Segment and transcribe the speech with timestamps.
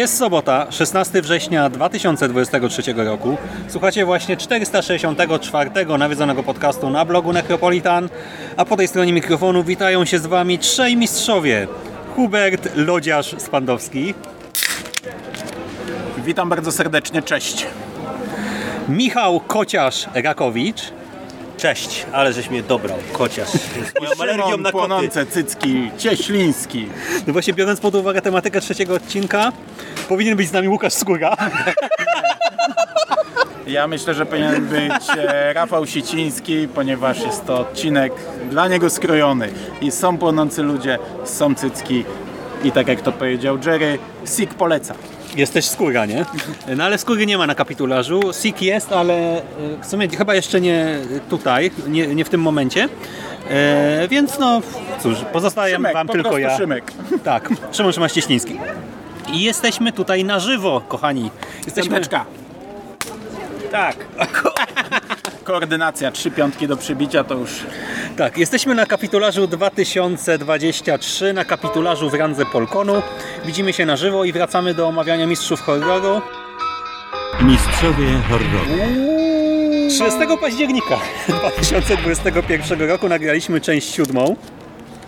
[0.00, 3.36] Jest sobota, 16 września 2023 roku.
[3.68, 8.08] Słuchacie właśnie 464 nawiedzonego podcastu na blogu Necropolitan,
[8.56, 11.66] a po tej stronie mikrofonu witają się z Wami trzej mistrzowie.
[12.16, 14.14] Hubert Lodziarz Spandowski,
[16.18, 17.66] Witam bardzo serdecznie, cześć.
[18.88, 20.92] Michał Kociarz Rakowicz
[21.60, 22.98] Cześć, ale żeś mnie dobrał,
[24.20, 24.70] alergią Szymon na.
[24.72, 26.88] Płonące Cycki, Cieśliński.
[27.26, 29.52] No właśnie biorąc pod uwagę tematykę trzeciego odcinka,
[30.08, 31.36] powinien być z nami Łukasz Skóra.
[33.66, 38.12] Ja myślę, że powinien być e, Rafał Siciński, ponieważ jest to odcinek
[38.50, 39.48] dla niego skrojony.
[39.80, 42.04] I są płonący ludzie, są cycki
[42.64, 44.94] i tak jak to powiedział Jerry, Sik poleca.
[45.36, 46.24] Jest też skóra, nie?
[46.76, 48.20] No ale skóry nie ma na kapitularzu.
[48.32, 49.42] Sik jest, ale e,
[49.82, 50.98] w sumie chyba jeszcze nie
[51.28, 52.88] tutaj, nie, nie w tym momencie.
[53.50, 54.60] E, więc no
[55.02, 56.56] cóż, pozostaje Szymek, Wam po tylko ja.
[56.56, 56.92] Szymek.
[57.24, 58.60] Tak, Szymon Szymaś-Cieśliński.
[59.32, 61.30] I jesteśmy tutaj na żywo, kochani.
[61.64, 61.90] Jesteśmy...
[61.90, 62.24] Piąteczka.
[63.70, 63.96] Tak,
[65.50, 67.50] Koordynacja, trzy piątki do przybicia to już
[68.16, 73.02] Tak, jesteśmy na kapitularzu 2023, na kapitularzu w randze Polkonu.
[73.44, 76.20] Widzimy się na żywo i wracamy do omawiania mistrzów horroru.
[77.40, 78.94] Mistrzowie horroru.
[79.88, 84.36] 30 października 2021 roku nagraliśmy część siódmą.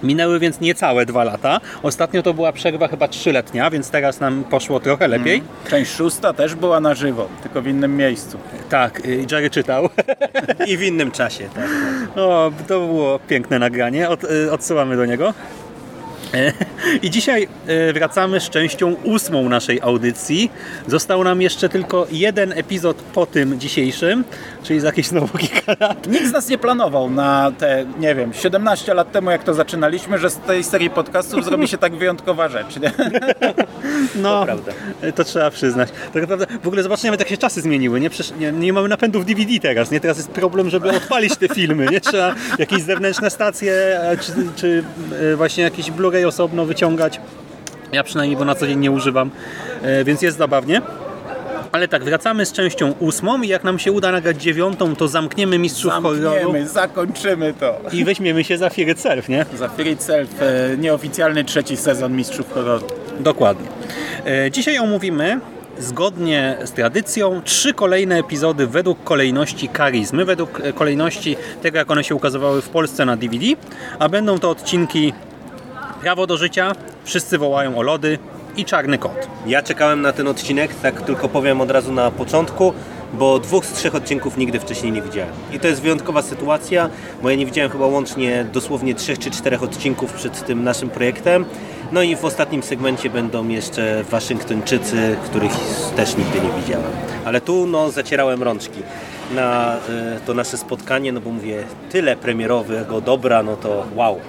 [0.03, 1.61] Minęły więc niecałe dwa lata.
[1.83, 5.43] Ostatnio to była przerwa chyba trzyletnia, więc teraz nam poszło trochę lepiej.
[5.71, 8.39] część szósta też była na żywo, tylko w innym miejscu.
[8.69, 9.89] Tak, y, Jerry czytał.
[10.69, 11.49] i w innym czasie.
[11.55, 11.65] Tak.
[12.17, 14.09] O, to było piękne nagranie.
[14.09, 15.35] Od, y, odsyłamy do niego.
[17.03, 20.51] I dzisiaj e, wracamy z częścią ósmą naszej audycji.
[20.87, 24.25] Został nam jeszcze tylko jeden epizod po tym dzisiejszym,
[24.62, 26.06] czyli za jakieś znowu kilka lat.
[26.06, 30.19] Nikt z nas nie planował na te, nie wiem, 17 lat temu jak to zaczynaliśmy,
[30.19, 32.81] że z tej serii podcastów zrobi się tak wyjątkowa rzecz.
[32.81, 32.93] Nie?
[34.17, 34.73] No, to, prawda.
[35.15, 35.89] to trzeba przyznać.
[36.12, 38.00] Tak naprawdę, w ogóle zobaczcie nawet jak się czasy zmieniły.
[38.00, 39.91] Nie, Przecież nie, nie mamy napędów DVD teraz.
[39.91, 40.00] Nie?
[40.00, 41.87] Teraz jest problem, żeby odpalić te filmy.
[41.91, 44.84] Nie trzeba jakieś zewnętrzne stacje, e, czy, czy
[45.33, 47.21] e, właśnie jakiś Blu-ray osobno wyciągać.
[47.93, 49.31] Ja przynajmniej, bo na co dzień nie używam,
[49.83, 50.83] e, więc jest zabawnie.
[51.72, 55.59] Ale tak, wracamy z częścią ósmą i jak nam się uda nagrać dziewiątą, to zamkniemy
[55.59, 57.78] Mistrzów Horroru Zamkniemy, zakończymy to.
[57.93, 59.47] i weźmiemy się za Fear Itself, nie?
[59.59, 62.87] Za Fear Itself, e, nieoficjalny trzeci sezon Mistrzów Horroru.
[63.21, 63.66] Dokładnie.
[64.27, 65.41] E, Dzisiaj omówimy
[65.78, 72.05] zgodnie z tradycją trzy kolejne epizody według kolejności karizmy, według e, kolejności tego, jak one
[72.05, 73.47] się ukazywały w Polsce na DVD,
[73.99, 75.12] a będą to odcinki
[76.03, 76.72] Prawo do życia,
[77.05, 78.19] Wszyscy wołają o lody
[78.57, 79.29] i Czarny kot.
[79.47, 82.73] Ja czekałem na ten odcinek, tak tylko powiem od razu na początku,
[83.12, 85.32] bo dwóch z trzech odcinków nigdy wcześniej nie widziałem.
[85.53, 86.91] I to jest wyjątkowa sytuacja,
[87.23, 91.44] bo ja nie widziałem chyba łącznie dosłownie trzech czy czterech odcinków przed tym naszym projektem.
[91.93, 95.53] No i w ostatnim segmencie będą jeszcze Waszyngtończycy, których
[95.97, 96.91] też nigdy nie widziałem.
[97.25, 98.82] Ale tu no zacierałem rączki
[99.35, 104.21] na e, to nasze spotkanie, no bo mówię, tyle premierowego dobra, no to wow.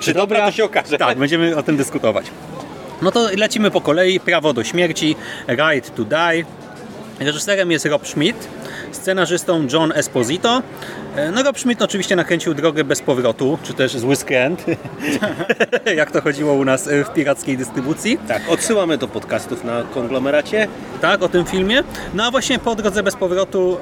[0.00, 0.98] Czy dobra, to się okaże.
[0.98, 2.26] Tak, będziemy o tym dyskutować.
[3.02, 4.20] No to lecimy po kolei.
[4.20, 5.16] Prawo do śmierci,
[5.48, 6.44] Right to Die.
[7.20, 8.48] Reżyserem jest Rob Schmidt,
[8.92, 10.62] scenarzystą John Esposito.
[11.16, 14.64] E, No Rob Schmidt oczywiście nakręcił Drogę bez powrotu, czy też Zły skręt,
[15.96, 18.18] jak to chodziło u nas e, w pirackiej dystrybucji.
[18.28, 20.68] Tak, odsyłamy do podcastów na konglomeracie.
[21.00, 21.82] Tak, o tym filmie.
[22.14, 23.76] No a właśnie po Drodze bez powrotu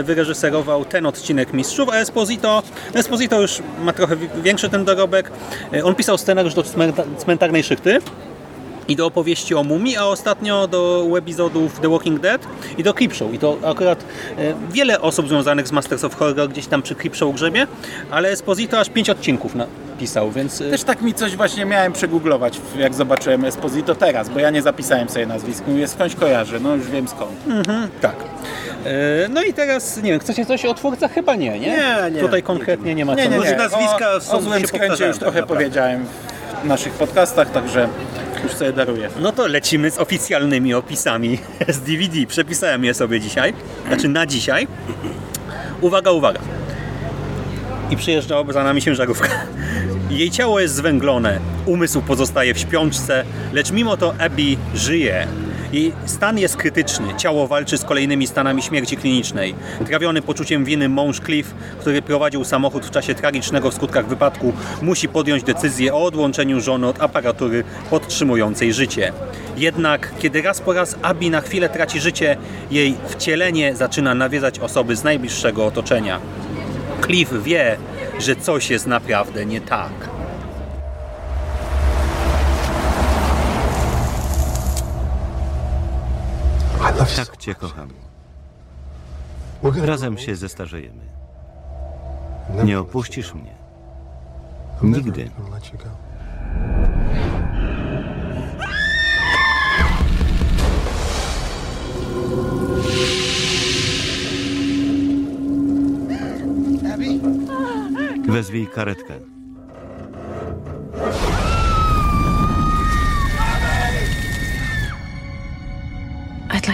[0.00, 2.62] e, wyreżyserował ten odcinek Mistrzów, a Esposito,
[2.94, 5.30] Esposito już ma trochę wi- większy ten dorobek.
[5.84, 7.98] On pisał scenariusz do Cmenta- Cmentarnej Szychty.
[8.88, 12.46] I do opowieści o mumii, a ostatnio do webizodów The Walking Dead
[12.78, 13.34] i do Creepshow.
[13.34, 14.04] I to akurat
[14.38, 17.66] e, wiele osób związanych z Masters of Horror gdzieś tam przy Creepshow grzebie,
[18.10, 20.60] ale Esposito aż pięć odcinków napisał, więc...
[20.60, 24.62] e, Też tak mi coś właśnie miałem przegooglować, jak zobaczyłem Esposito teraz, bo ja nie
[24.62, 25.64] zapisałem sobie nazwiska.
[25.68, 27.32] Mówię, skądś kojarzę, no już wiem skąd.
[28.00, 28.14] Tak.
[28.84, 31.12] E, No i teraz, nie wiem, chcecie coś o twórcach?
[31.12, 31.66] Chyba nie, nie?
[31.68, 32.20] Nie, nie.
[32.20, 33.50] Tutaj konkretnie nie ma Nie, co nie, mówić.
[33.52, 33.56] nie.
[33.58, 35.64] nazwiska o, są- o złym skręcie już trochę naprawdę.
[35.64, 36.04] powiedziałem
[36.64, 37.88] w naszych podcastach, także
[38.42, 39.08] już sobie daruję.
[39.20, 42.26] No to lecimy z oficjalnymi opisami z DVD.
[42.26, 43.54] Przepisałem je sobie dzisiaj,
[43.86, 44.66] znaczy na dzisiaj.
[45.80, 46.40] Uwaga, uwaga.
[47.90, 49.28] I przyjeżdża za nami ciężarówka.
[50.10, 55.26] Jej ciało jest zwęglone, umysł pozostaje w śpiączce, lecz mimo to Abby żyje.
[55.72, 59.54] Jej stan jest krytyczny, ciało walczy z kolejnymi stanami śmierci klinicznej.
[59.86, 64.52] Trawiony poczuciem winy mąż Cliff, który prowadził samochód w czasie tragicznego w skutkach wypadku,
[64.82, 69.12] musi podjąć decyzję o odłączeniu żony od aparatury podtrzymującej życie.
[69.56, 72.36] Jednak, kiedy raz po raz Abby na chwilę traci życie,
[72.70, 76.20] jej wcielenie zaczyna nawiedzać osoby z najbliższego otoczenia.
[77.06, 77.76] Cliff wie,
[78.18, 80.21] że coś jest naprawdę nie tak.
[87.16, 87.88] Tak cię kocham.
[89.62, 91.02] Razem się zestarzejemy.
[92.64, 93.54] Nie opuścisz mnie.
[94.82, 95.30] Nigdy.
[108.28, 109.31] Wezwij karetkę.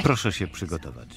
[0.02, 1.08] Proszę się przygotować.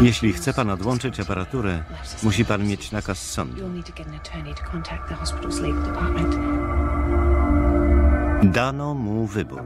[0.00, 1.84] Jeśli chce pan odłączyć aparaturę,
[2.22, 3.62] musi pan mieć nakaz sądu.
[8.42, 9.62] Dano mu wybór.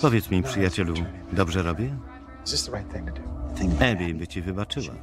[0.00, 0.94] Powiedz mi, przyjacielu,
[1.32, 1.96] dobrze robię?
[3.80, 4.94] Abby by ci wybaczyła.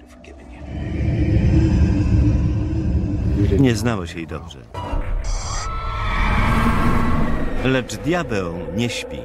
[3.60, 4.60] Nie znałeś jej dobrze.
[7.68, 9.19] Lecz diabeł nie śpi.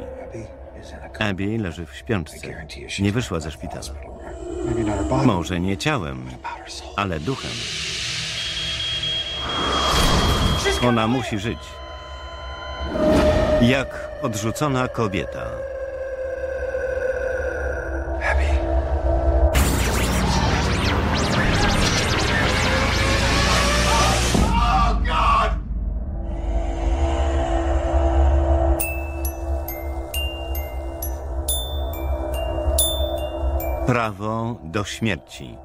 [1.18, 2.48] Abby leży w śpiączce.
[2.98, 3.94] Nie wyszła ze szpitala.
[5.24, 6.26] Może nie ciałem,
[6.96, 7.50] ale duchem.
[10.88, 11.58] Ona musi żyć.
[13.60, 15.46] Jak odrzucona kobieta.
[34.72, 35.56] Do śmierci.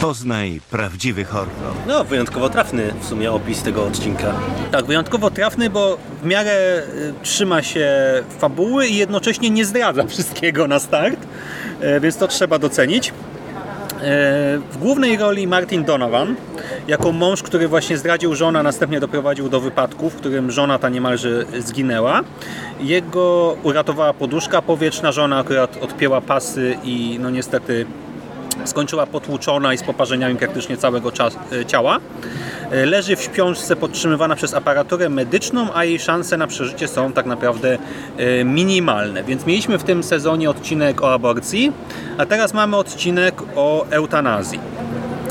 [0.00, 1.48] Poznaj prawdziwy horror.
[1.86, 4.32] No, wyjątkowo trafny w sumie opis tego odcinka.
[4.70, 7.88] Tak, wyjątkowo trafny, bo w miarę y, trzyma się
[8.38, 11.18] fabuły i jednocześnie nie zdradza wszystkiego na start,
[11.80, 13.08] e, więc to trzeba docenić.
[13.08, 13.12] E,
[14.70, 16.36] W głównej roli Martin Donovan,
[16.88, 20.88] jako mąż, który właśnie zdradził żonę, a następnie doprowadził do wypadku, w którym żona ta
[20.88, 22.20] niemalże zginęła.
[22.80, 27.86] Jego uratowała poduszka powietrzna, żona akurat odpięła pasy i no niestety
[28.64, 31.12] skończyła potłuczona i z poparzeniami praktycznie całego
[31.52, 31.98] e, ciała.
[32.70, 37.26] E, Leży w śpiączce podtrzymywana przez aparaturę medyczną, a jej szanse na przeżycie są tak
[37.26, 37.78] naprawdę
[38.16, 39.24] e, minimalne.
[39.24, 41.72] Więc mieliśmy w tym sezonie odcinek o aborcji,
[42.18, 44.75] a teraz mamy odcinek o eutanazji.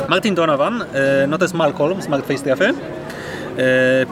[0.10, 2.66] Martin Donovan, e, no to jest Malcolm z Martwej Strefy.
[2.66, 2.74] E,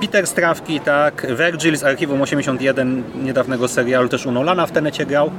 [0.01, 5.31] Peter Strawki, tak, Virgil z Archiwum 81, niedawnego serialu, też u Nolana w tenecie grał.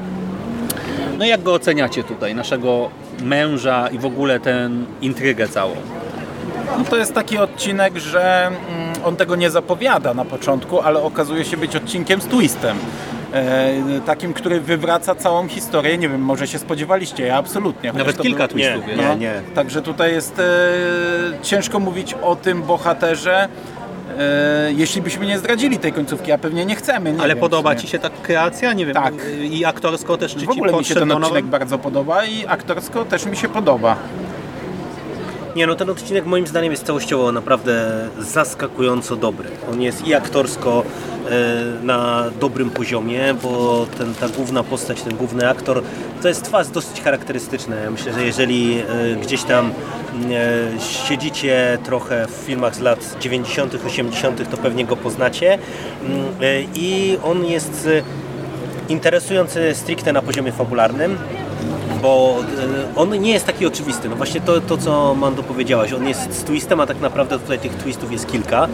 [1.18, 2.90] No i jak go oceniacie tutaj, naszego
[3.22, 4.70] męża i w ogóle tę
[5.00, 5.76] intrygę całą?
[6.78, 8.58] No to jest taki odcinek, że mm,
[9.04, 12.76] on tego nie zapowiada na początku, ale okazuje się być odcinkiem z twistem.
[13.34, 15.98] E, takim, który wywraca całą historię.
[15.98, 17.92] Nie wiem, może się spodziewaliście, ja absolutnie.
[17.92, 19.02] Nawet to kilka było- twistów jest.
[19.02, 19.32] No, nie.
[19.54, 20.42] Także tutaj jest e,
[21.42, 23.48] ciężko mówić o tym bohaterze,
[24.18, 27.12] e, jeśli byśmy nie zdradzili tej końcówki, a pewnie nie chcemy.
[27.12, 27.74] Nie Ale wiem, podoba.
[27.76, 28.72] Ci się ta kreacja?
[28.72, 29.14] Nie wiem, Tak.
[29.50, 33.04] i aktorsko też, czy W ogóle Ci mi się ten odcinek bardzo podoba i aktorsko
[33.04, 33.96] też mi się podoba.
[35.56, 39.48] Nie no, ten odcinek moim zdaniem jest całościowo naprawdę zaskakująco dobry.
[39.72, 40.82] On jest i aktorsko
[41.30, 45.82] e, na dobrym poziomie, bo ten, ta główna postać, ten główny aktor,
[46.22, 47.76] to jest twarz dosyć charakterystyczna.
[47.76, 48.84] Ja myślę, że jeżeli e,
[49.22, 55.58] gdzieś tam e, siedzicie trochę w filmach z lat 90., 80., to pewnie go poznacie.
[56.02, 56.24] Mm,
[56.74, 57.88] I on jest
[58.88, 61.18] interesujący stricte na poziomie fabularnym,
[62.04, 62.36] bo
[62.94, 64.08] e, on nie jest taki oczywisty.
[64.08, 67.58] No właśnie to, to co Mando powiedziałaś, on jest z twistem, a tak naprawdę tutaj
[67.58, 68.68] tych twistów jest kilka.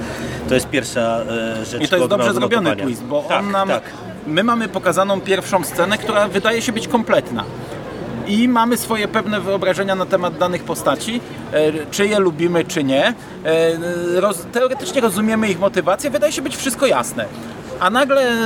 [0.48, 3.68] To jest pierwsza e, rzecz I to jest dobrze zrobiony twist, bo tak, on nam.
[3.68, 3.82] Tak.
[4.26, 7.44] My mamy pokazaną pierwszą scenę, która wydaje się być kompletna.
[8.26, 11.20] I mamy swoje pewne wyobrażenia na temat danych postaci,
[11.52, 13.14] e, czy je lubimy, czy nie.
[14.16, 17.24] Roz, teoretycznie rozumiemy ich motywację, wydaje się być wszystko jasne.
[17.80, 18.36] A nagle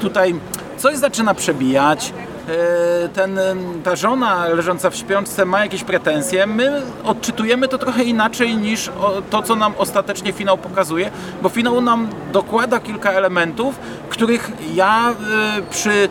[0.00, 0.34] tutaj
[0.78, 2.12] coś zaczyna przebijać.
[2.48, 3.40] E, Ten,
[3.84, 6.46] ta żona leżąca w śpiączce ma jakieś pretensje.
[6.46, 8.90] My odczytujemy to trochę inaczej niż
[9.30, 11.10] to, co nam ostatecznie finał pokazuje,
[11.42, 15.14] bo finał nam dokłada kilka elementów, których ja e,
[15.70, 16.08] przy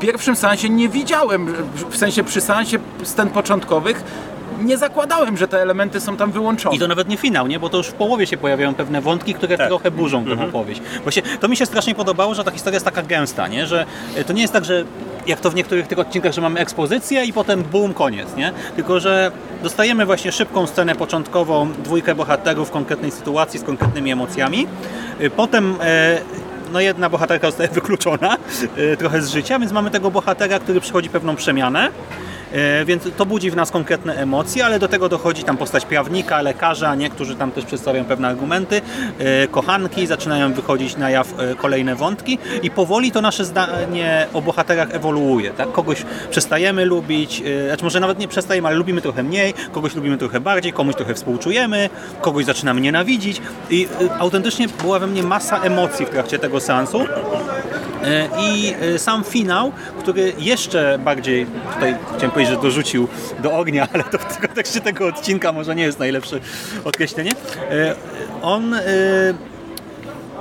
[0.00, 1.54] pierwszym seansie nie widziałem,
[1.90, 4.04] w sensie przy seansie scen początkowych,
[4.62, 6.76] nie zakładałem, że te elementy są tam wyłączone.
[6.76, 7.58] I to nawet nie finał, nie?
[7.60, 9.68] Bo to już w połowie się pojawiają pewne wątki, które Tak.
[9.68, 10.80] trochę burzą tę opowieść.
[11.02, 13.66] Właśnie to mi się strasznie podobało, że ta historia jest taka gęsta, nie?
[13.66, 14.84] Że e, to nie jest tak, że
[15.26, 18.52] jak to w niektórych tych odcinkach, że mamy ekspozycję i potem boom, koniec, nie?
[18.76, 24.66] Tylko, że dostajemy właśnie szybką scenę początkową, dwójkę bohaterów w konkretnej sytuacji z konkretnymi emocjami.
[25.20, 26.18] E, Potem e,
[26.72, 28.36] no jedna bohaterka zostaje wykluczona
[28.92, 31.88] e, trochę z życia, więc mamy tego bohatera, który przychodzi pewną przemianę.
[32.52, 36.42] E, Więc to budzi w nas konkretne emocje, ale do tego dochodzi tam postać prawnika,
[36.42, 38.80] lekarza, niektórzy tam też przedstawiają pewne argumenty,
[39.18, 44.42] e, kochanki, zaczynają wychodzić na jaw e, kolejne wątki i powoli to nasze zdanie o
[44.42, 45.50] bohaterach ewoluuje.
[45.50, 45.72] Tak?
[45.72, 50.40] Kogoś przestajemy lubić, znaczy może nawet nie przestajemy, ale lubimy trochę mniej, kogoś lubimy trochę
[50.40, 51.90] bardziej, komuś trochę współczujemy,
[52.20, 53.40] kogoś zaczynamy nienawidzić
[53.70, 57.06] i autentycznie była we mnie masa emocji w trakcie tego seansu.
[58.04, 63.08] E, I e, sam finał, który jeszcze bardziej, tutaj chciałem powiedzieć, że dorzucił
[63.42, 66.40] do ognia, ale to w kontekście tego odcinka może nie jest najlepsze
[66.84, 67.32] określenie.
[67.70, 67.94] E,
[68.42, 68.74] On.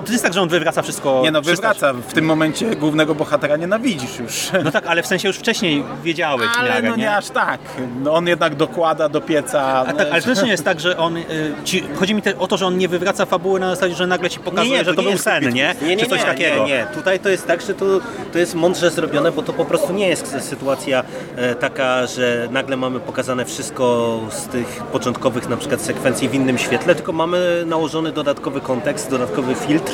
[0.01, 1.21] E, To jest tak, że on wywraca wszystko.
[1.23, 1.93] Nie no, wywraca.
[1.93, 4.51] W tym momencie głównego bohatera nienawidzisz już.
[4.63, 7.59] No tak, ale w sensie już wcześniej wiedziałeś Ale miarę, no nie aż tak.
[8.03, 9.61] No, on jednak dokłada do pieca.
[9.61, 11.17] A tak, ale to też nie jest tak, że on.
[11.17, 11.23] y,
[11.63, 14.29] Ci, chodzi mi te, o to, że on nie wywraca fabuły na zasadzie, że nagle
[14.29, 15.69] ci pokazuje, że to, nie był sen, nie?
[15.69, 15.81] twist.
[15.81, 16.67] nie, nie, Czy coś nie, takiego.
[16.67, 16.87] Nie, nie.
[16.95, 17.85] Tutaj to jest tak, że to,
[18.33, 21.03] to jest mądrze zrobione, bo to po prostu nie jest sytuacja
[21.35, 26.57] e, taka, że nagle mamy pokazane wszystko z tych początkowych na przykład sekwencji w innym
[26.57, 29.90] świetle, tylko mamy nałożony dodatkowy kontekst, dodatkowy filtr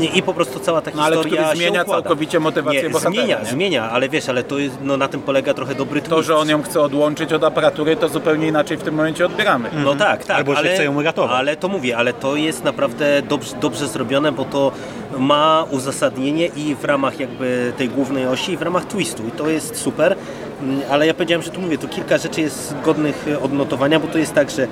[0.00, 1.84] i, i po prostu cała ta No, ale który zmienia się układa.
[2.02, 3.46] całkowicie motywację nie, bohatera, Zmienia, nie?
[3.46, 6.10] zmienia, ale wiesz, ale to jest, no, na tym polega trochę dobry twist.
[6.10, 9.70] To, że on ją chce odłączyć od aparatury, to zupełnie inaczej w tym momencie odbieramy.
[9.84, 10.36] No tak, tak.
[10.36, 11.36] Albo, że ale, chce ją uratować.
[11.38, 14.72] Ale to mówię, ale to jest naprawdę dobrze, dobrze zrobione, bo to
[15.18, 19.22] ma uzasadnienie i w ramach jakby tej głównej osi, i w ramach twistu.
[19.28, 20.16] I to jest super.
[20.62, 24.18] Mm, Ale ja powiedziałem, że tu mówię, tu kilka rzeczy jest godnych odnotowania, bo to
[24.18, 24.66] jest tak, że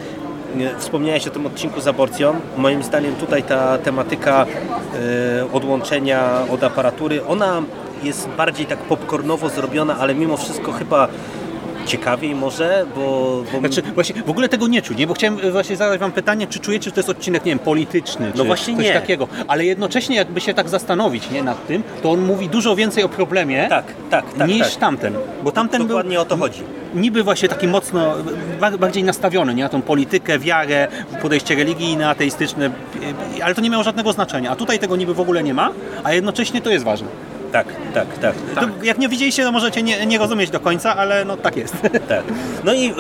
[0.79, 2.41] Wspomniałeś o tym odcinku z aborcją.
[2.57, 7.63] Moim zdaniem tutaj ta tematyka e, odłączenia od aparatury, ona
[8.03, 11.09] jest bardziej tak popcornowo zrobiona, ale mimo wszystko chyba
[11.87, 13.43] ciekawiej może, bo...
[13.53, 15.07] bo Znaczy, właśnie w ogóle tego nie czuć, nie?
[15.07, 17.59] Bo chciałem e, właśnie zadać wam pytanie, czy czujecie, że to jest odcinek, nie wiem,
[17.59, 18.93] polityczny, czy No właśnie coś nie.
[18.93, 19.29] takiego.
[19.49, 23.09] Ale jednocześnie jakby się tak zastanowić, nie, nad tym, to on mówi dużo więcej o
[23.09, 24.77] problemie tak, tak, tak, niż tak.
[24.81, 25.15] tamten.
[25.43, 26.63] Bo tamten Dokładnie był o to chodzi.
[26.95, 28.15] niby właśnie taki mocno,
[28.61, 29.63] ba- bardziej nastawiony, nie?
[29.63, 30.89] Na tą politykę, wiarę,
[31.23, 32.67] podejście religijne, ateistyczne,
[33.41, 34.51] e, ale to nie miało żadnego znaczenia.
[34.51, 35.71] A tutaj tego niby w ogóle nie ma,
[36.05, 37.09] a jednocześnie to jest ważne.
[37.53, 38.35] Tak, tak, tak.
[38.55, 41.75] To, jak nie widzieliście, to możecie nie, nie rozumieć do końca, ale no tak jest.
[42.09, 42.25] Tak.
[42.65, 42.95] No i y,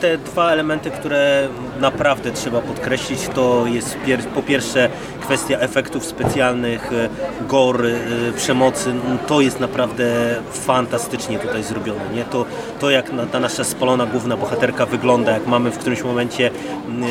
[0.00, 1.48] te dwa elementy, które
[1.80, 4.88] naprawdę trzeba podkreślić, to jest pier po pierwsze
[5.20, 7.08] kwestia efektów specjalnych, y,
[7.48, 8.94] gore, y, przemocy.
[8.94, 10.04] No, To jest naprawdę
[10.52, 12.00] fantastycznie tutaj zrobione.
[12.14, 12.24] Nie?
[12.24, 12.44] To,
[12.80, 16.50] to jak ta nasza spalona główna bohaterka wygląda, jak mamy w którymś momencie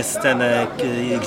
[0.01, 0.67] scenę,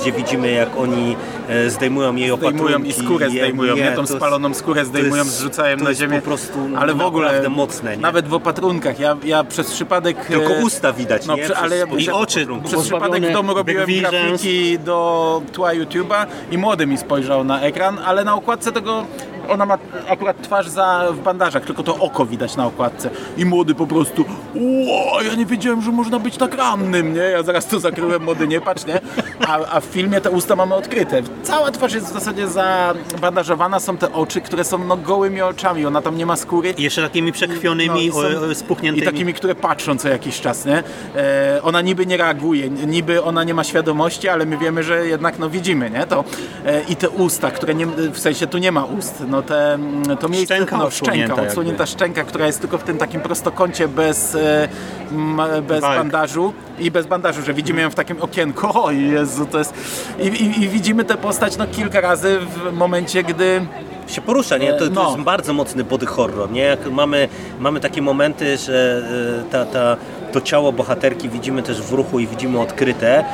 [0.01, 1.15] gdzie widzimy jak oni
[1.49, 2.89] e, zdejmują jej Zdejmują opatrunki.
[2.89, 6.15] i skórę zdejmują, nie, to tą spaloną skórę zdejmują, jest- zrzucają na ziemię.
[6.19, 7.95] po prostu ale w ogóle naprawdę mocne.
[7.97, 8.01] Nie?
[8.01, 8.99] Nawet w opatrunkach.
[8.99, 10.25] Ja, ja przez przypadek.
[10.25, 11.57] Tylko e, usta widać, no, nie?
[11.57, 16.97] ale ja- I oczy Przez przypadek domu robiłem grafiki do tła YouTube'a i młody mi
[16.97, 19.05] spojrzał na ekran, ale na okładce tego
[19.49, 19.77] ona ma
[20.09, 23.09] akurat twarz za, w bandażach, tylko to oko widać na okładce.
[23.37, 27.19] I młody po prostu, ło, ja nie wiedziałem, że można być tak rannym, nie?
[27.21, 28.99] Ja zaraz to zakryłem, młody, nie patrz, nie?
[29.47, 31.21] A, a w filmie te usta mamy odkryte.
[31.43, 36.01] Cała twarz jest w zasadzie zabandażowana, są te oczy, które są no, gołymi oczami, ona
[36.01, 36.73] tam nie ma skóry.
[36.77, 39.03] I jeszcze takimi przekrwionymi, No, i są- spuchniętymi.
[39.07, 40.83] I takimi, które patrzą co jakiś czas, nie?
[41.15, 45.39] E, ona niby nie reaguje, niby ona nie ma świadomości, ale my wiemy, że jednak
[45.39, 46.05] no widzimy, nie?
[46.07, 46.23] To,
[46.65, 50.17] e, I te usta, które nie, w sensie tu nie ma ust, no te, mm,
[50.17, 51.41] to miejsce, Szczęka no, szczęka, jakby.
[51.41, 54.67] odsłonięta szczęka, która jest tylko w tym takim prostokącie bez, e,
[55.11, 55.97] m, bez Walk.
[55.97, 59.73] bandażu i bez bandażu, że widzimy ją w takim okienku, o Jezu, to jest...
[60.19, 63.61] I, i, i widzimy tę postać no kilka razy w momencie, gdy
[64.07, 64.73] się porusza, nie?
[64.73, 65.11] To, to No.
[65.11, 66.61] jest bardzo mocny body horror, nie?
[66.61, 69.01] Jak mamy, mamy takie momenty, że
[69.47, 69.97] e, ta, ta,
[70.33, 73.25] to ciało bohaterki widzimy też w ruchu i widzimy odkryte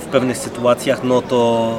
[0.00, 1.72] w pewnych sytuacjach, no to,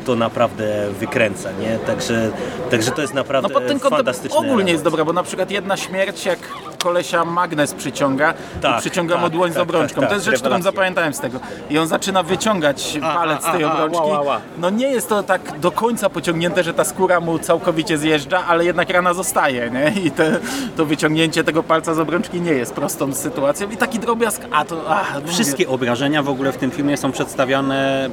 [0.00, 1.78] e, to naprawdę wykręca, nie?
[1.78, 2.30] Także,
[2.70, 5.50] także to jest No naprawdę pod tym kątem fantastyczny ogólnie jest dobra, bo na przykład
[5.50, 6.38] jedna śmierć, jak
[6.78, 10.00] kolesia magnes przyciąga Tak, i przyciąga tak, mu dłoń z tak, obrączką.
[10.00, 11.40] tak, to jest rzecz, którą zapamiętałem z tego.
[11.70, 13.98] I on zaczyna wyciągać palec a, z tej a, a, obrączki.
[14.02, 14.40] ła, ła, ła.
[14.58, 18.64] No nie jest to tak do końca pociągnięte, że ta skóra mu całkowicie zjeżdża, ale
[18.64, 19.92] jednak rana zostaje, nie?
[20.04, 20.38] I te,
[20.76, 23.70] to wyciągnięcie tego palca z obrączki nie jest prostą sytuacją.
[23.70, 24.90] I taki drobiazg, a to...
[24.90, 25.32] A, no mówię.
[25.32, 28.10] Wszystkie obrażenia w ogóle w tym filmie są przedstawiane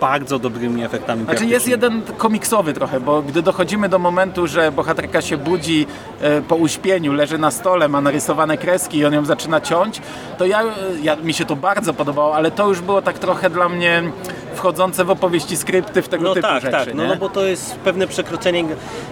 [0.00, 5.20] bardzo dobrymi efektami Znaczy jest jeden komiksowy trochę, bo gdy dochodzimy do momentu, że bohaterka
[5.20, 5.86] się budzi
[6.20, 10.02] e, po uśpieniu, leży na stole, ma narysowane kreski i on ją zaczyna ciąć,
[10.38, 10.62] to ja,
[11.02, 14.02] ja, mi się to bardzo podobało, ale to już było tak trochę dla mnie
[14.60, 16.72] wchodzące w opowieści skrypty w tego No typu tak, rzeczy.
[16.72, 17.08] tak, no, nie?
[17.08, 18.64] no bo to jest pewne przekroczenie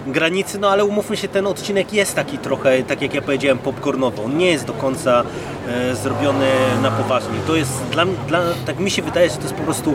[0.06, 4.22] granicy, no ale umówmy się, ten odcinek jest taki trochę, tak jak ja powiedziałem, popcornowy.
[4.22, 5.24] On nie jest do końca
[5.68, 6.46] e, zrobiony
[6.82, 7.34] na poważnie.
[7.46, 9.94] To jest dla, dla, tak mi się wydaje, że to jest po prostu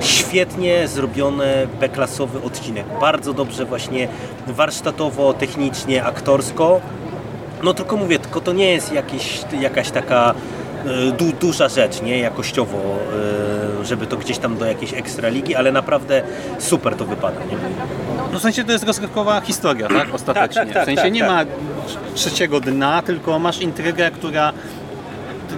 [0.00, 2.86] świetnie zrobiony B-klasowy odcinek.
[3.00, 4.08] Bardzo dobrze właśnie
[4.46, 6.80] warsztatowo, technicznie, aktorsko.
[7.62, 10.34] No tylko mówię, tylko to nie jest jakieś, jakaś taka
[11.18, 12.78] du, duża rzecz, nie, jakościowo,
[13.80, 16.22] e, żeby to gdzieś tam do jakiejś ekstraligi, ale naprawdę
[16.58, 17.56] super to wypada, nie?
[18.32, 20.14] No w sensie to jest rozrywkowa historia, tak?
[20.14, 20.54] Ostatecznie.
[20.54, 21.28] Tak, tak, tak, w sensie tak, nie tak.
[21.28, 21.44] ma
[22.14, 24.52] trzeciego dna, tylko masz intrygę, która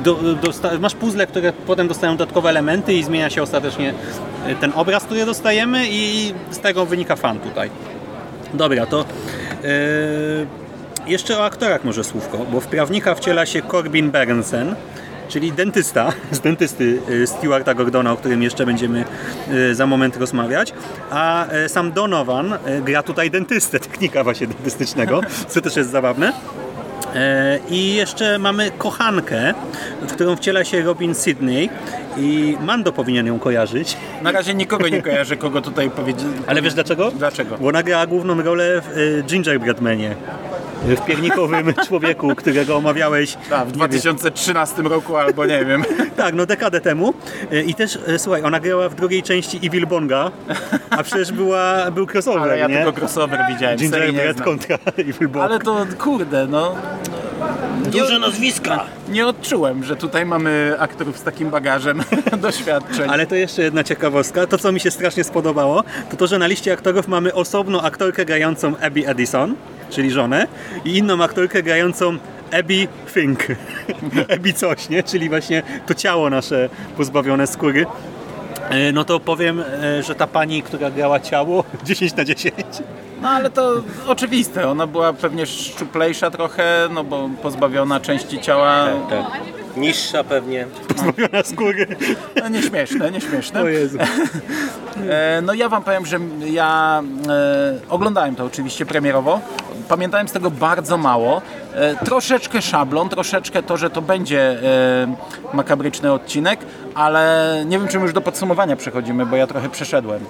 [0.05, 3.95] do, dosta, masz puzzle, które potem dostają dodatkowe elementy i zmienia się ostatecznie
[4.49, 7.71] y, ten obraz, który dostajemy i z tego wynika fan tutaj.
[8.55, 9.05] Dobra, to
[9.63, 10.47] yy,
[11.07, 14.75] jeszcze o aktorach może słówko, bo w prawnika wciela się Corbin Bernsen,
[15.29, 19.05] czyli dentysta z dentysty y, Stewarta Gordona, o którym jeszcze będziemy
[19.53, 20.73] y, za moment rozmawiać,
[21.11, 26.33] a y, sam Donovan gra tutaj dentystę, technika właśnie dentystycznego, co też jest zabawne.
[27.15, 29.55] E, I jeszcze mamy kochankę,
[30.03, 31.71] w którą wciela się Robin Sydney
[32.17, 33.97] i Mando powinien ją kojarzyć.
[34.23, 36.27] Na razie nikogo nie kojarzę, kogo tutaj powiedzieć.
[36.47, 37.11] Ale wiesz dlaczego?
[37.11, 37.59] Dlaczego?
[37.59, 40.17] Bo ona grała główną rolę w Gingerbread Manie.
[40.85, 43.37] W piernikowym człowieku, którego omawiałeś.
[43.51, 45.85] A, w 2013 roku albo nie wiem.
[46.17, 47.15] Tak, no dekadę temu.
[47.53, 50.31] Y, I też, y, słuchaj, ona grała w drugiej części Evil Bonga,
[50.91, 52.77] a przecież była, był crossover, Ale ja nie?
[52.85, 53.79] tylko crossover widziałem.
[53.79, 55.45] Gingerbread kontra Evil Bong.
[55.45, 56.75] Ale to kurde, no.
[57.93, 58.85] Duże nazwiska!
[59.09, 62.03] Nie odczułem, że tutaj mamy aktorów z takim bagażem
[62.39, 63.11] doświadczeń.
[63.11, 64.47] Ale to jeszcze jedna ciekawostka.
[64.47, 68.25] To, co mi się strasznie spodobało, to to, że na liście aktorów mamy osobną aktorkę
[68.25, 69.55] grającą Abby Edison,
[69.91, 70.47] czyli żonę,
[70.85, 72.17] i inną aktorkę grającą
[72.53, 73.41] Abby Fink.
[74.35, 75.03] Abby coś, nie?
[75.03, 77.87] Czyli właśnie to ciało nasze pozbawione skóry.
[78.71, 82.55] E, No to powiem, e, że ta pani, która grała ciało, 10 na 10.
[83.23, 88.87] No ale to oczywiste, ona była pewnie szczuplejsza trochę, no bo pozbawiona części ciała.
[89.11, 89.41] Tak.
[89.77, 90.67] Niższa pewnie.
[90.89, 91.87] Pozbawiona skóry.
[92.43, 93.63] No nieśmieszne, nieśmieszne.
[93.65, 93.99] O Jezu.
[95.11, 99.41] E, No ja wam powiem, że ja e, oglądałem to oczywiście premierowo.
[99.89, 101.43] Pamiętałem z tego bardzo mało.
[101.75, 106.61] E, troszeczkę szablon, troszeczkę to, że to będzie e, makabryczny odcinek,
[106.95, 110.25] ale nie wiem, czy już do podsumowania przechodzimy, bo ja trochę przeszedłem.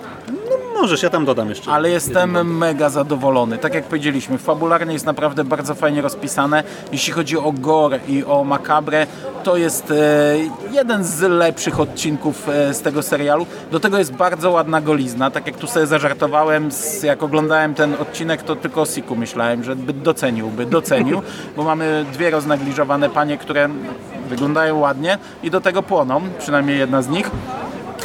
[0.84, 1.70] Możesz, ja tam dodam jeszcze.
[1.70, 3.58] Ale jestem mega zadowolony.
[3.58, 6.64] Tak jak powiedzieliśmy, fabularnie jest naprawdę bardzo fajnie rozpisane.
[6.92, 9.06] Jeśli chodzi o gore i o makabrę,
[9.44, 9.94] to jest e,
[10.70, 13.46] jeden z lepszych odcinków e, z tego serialu.
[13.70, 15.30] Do tego jest bardzo ładna golizna.
[15.30, 16.68] Tak jak tu sobie zażartowałem,
[17.02, 21.22] jak oglądałem ten odcinek, to tylko o Siku myślałem, że by docenił, by docenił,
[21.56, 23.68] bo mamy dwie roznegliżowane panie, które
[24.28, 27.30] wyglądają ładnie i do tego płoną, przynajmniej jedna z nich.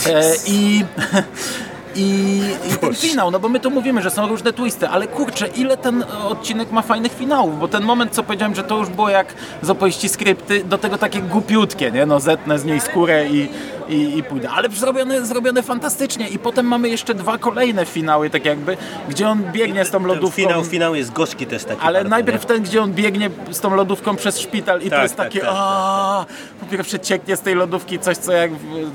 [0.08, 0.86] E, I,
[1.96, 2.42] i,
[2.74, 5.78] I ten finał, no bo my tu mówimy, że są różne twisty, ale kurczę, ile
[5.78, 9.34] ten odcinek ma fajnych finałów, bo ten moment, co powiedziałem, że to już było jak
[9.62, 12.06] z opowieści skrypty, do tego takie głupiutkie, nie?
[12.06, 13.50] No zetnę z niej skórę i,
[13.90, 14.50] i, i pójdę.
[14.50, 18.78] Ale zrobione, zrobione fantastycznie i potem mamy jeszcze dwa kolejne finały, tak jakby,
[19.10, 20.36] gdzie on biegnie z tą lodówką.
[20.36, 21.82] finał, finał jest gorzki też taki.
[21.82, 22.48] Ale bardzo, najpierw nie?
[22.48, 25.40] ten, gdzie on biegnie z tą lodówką przez szpital i to Tak, jest tak, takie,
[25.40, 26.26] tak, tak, a
[26.60, 28.52] po pierwsze cieknie z tej lodówki coś, co jak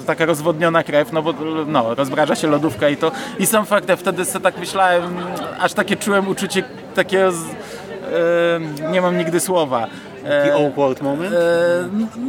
[0.07, 1.35] taka rozwodniona krew, no bo
[1.67, 3.13] no, rozbraża się lodówka i to.
[3.39, 5.17] I sam fakt, ja wtedy sobie tak myślałem,
[5.61, 7.37] aż takie czułem uczucie takiego, z,
[8.83, 9.87] e, nie mam nigdy słowa,
[10.25, 11.35] E, Taki awkward moment?
[11.35, 11.39] E,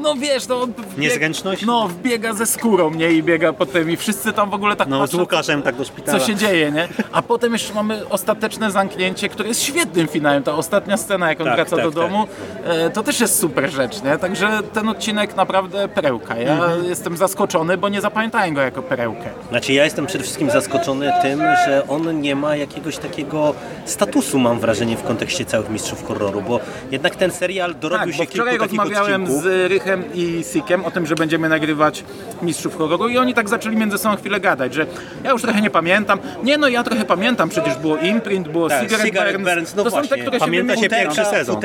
[0.02, 1.66] no wiesz, no on wbieg- Niezręczność?
[1.66, 3.12] No, wbiega ze skórą, nie?
[3.12, 5.84] I biega potem i wszyscy tam w ogóle tak No, z patrzą, Łukaszem tak do
[5.86, 6.20] szpitala.
[6.20, 6.88] co się dzieje, nie?
[7.12, 10.44] A potem jeszcze mamy ostateczne zamknięcie, które jest świetnym finałem.
[10.44, 12.00] Ta ostatnia scena, jak on Tak, wraca tak, do tak.
[12.12, 12.28] domu,
[12.66, 14.18] e, to też jest super rzecz, nie?
[14.18, 16.36] Także ten odcinek naprawdę perełka.
[16.38, 16.86] Ja Mhm.
[16.86, 19.30] jestem zaskoczony, bo nie zapamiętałem go jako perełkę.
[19.50, 23.54] Znaczy ja jestem przede wszystkim zaskoczony tym, że on nie ma jakiegoś takiego
[23.86, 26.60] statusu, mam wrażenie, w kontekście całych mistrzów horroru, bo
[26.92, 29.44] jednak ten serial dorobił Tak, się bo wczoraj rozmawiałem odcinków.
[29.44, 32.04] z Rychem i Sikiem o tym, że będziemy nagrywać
[32.42, 34.86] Mistrzów Horroru i oni tak zaczęli między sobą chwilę gadać, że
[35.24, 36.20] ja już trochę nie pamiętam.
[36.44, 39.56] Nie no, ja trochę pamiętam, przecież było Imprint, było Tak, Cigarette, Cigarette Burns.
[39.56, 40.22] Burns, no to są te, właśnie.
[40.22, 41.58] które się Pamięta się pierwszy sezon.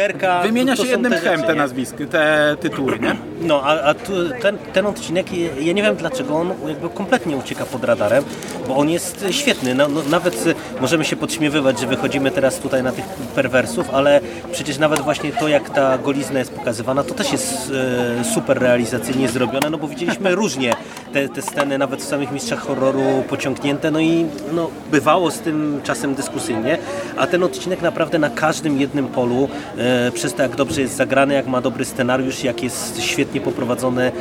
[0.42, 3.16] Wymienia się jednym te tchem te nazwiska, te tytuły, nie?
[3.40, 5.26] No, a, a tu, ten, ten odcinek,
[5.60, 8.24] ja nie wiem dlaczego on jakby kompletnie ucieka pod radarem,
[8.68, 9.74] bo on jest świetny.
[9.74, 10.44] No, no, nawet
[10.80, 13.04] możemy się podśmiewywać, że wychodzimy teraz tutaj na tych
[13.34, 14.20] perwersów, ale
[14.52, 17.72] przecież nawet właśnie to, jak ta golizna jest pokazywana, to też jest
[18.20, 20.74] e, super realizacyjnie zrobione, no bo widzieliśmy różnie
[21.12, 25.80] te, te sceny, nawet w samych mistrzach horroru pociągnięte, no i no, bywało z tym
[25.84, 26.78] czasem dyskusyjnie,
[27.16, 31.34] a ten odcinek naprawdę na każdym jednym polu, e, przez to jak dobrze jest zagrany,
[31.34, 34.12] jak ma dobry scenariusz, jak jest świetnie poprowadzony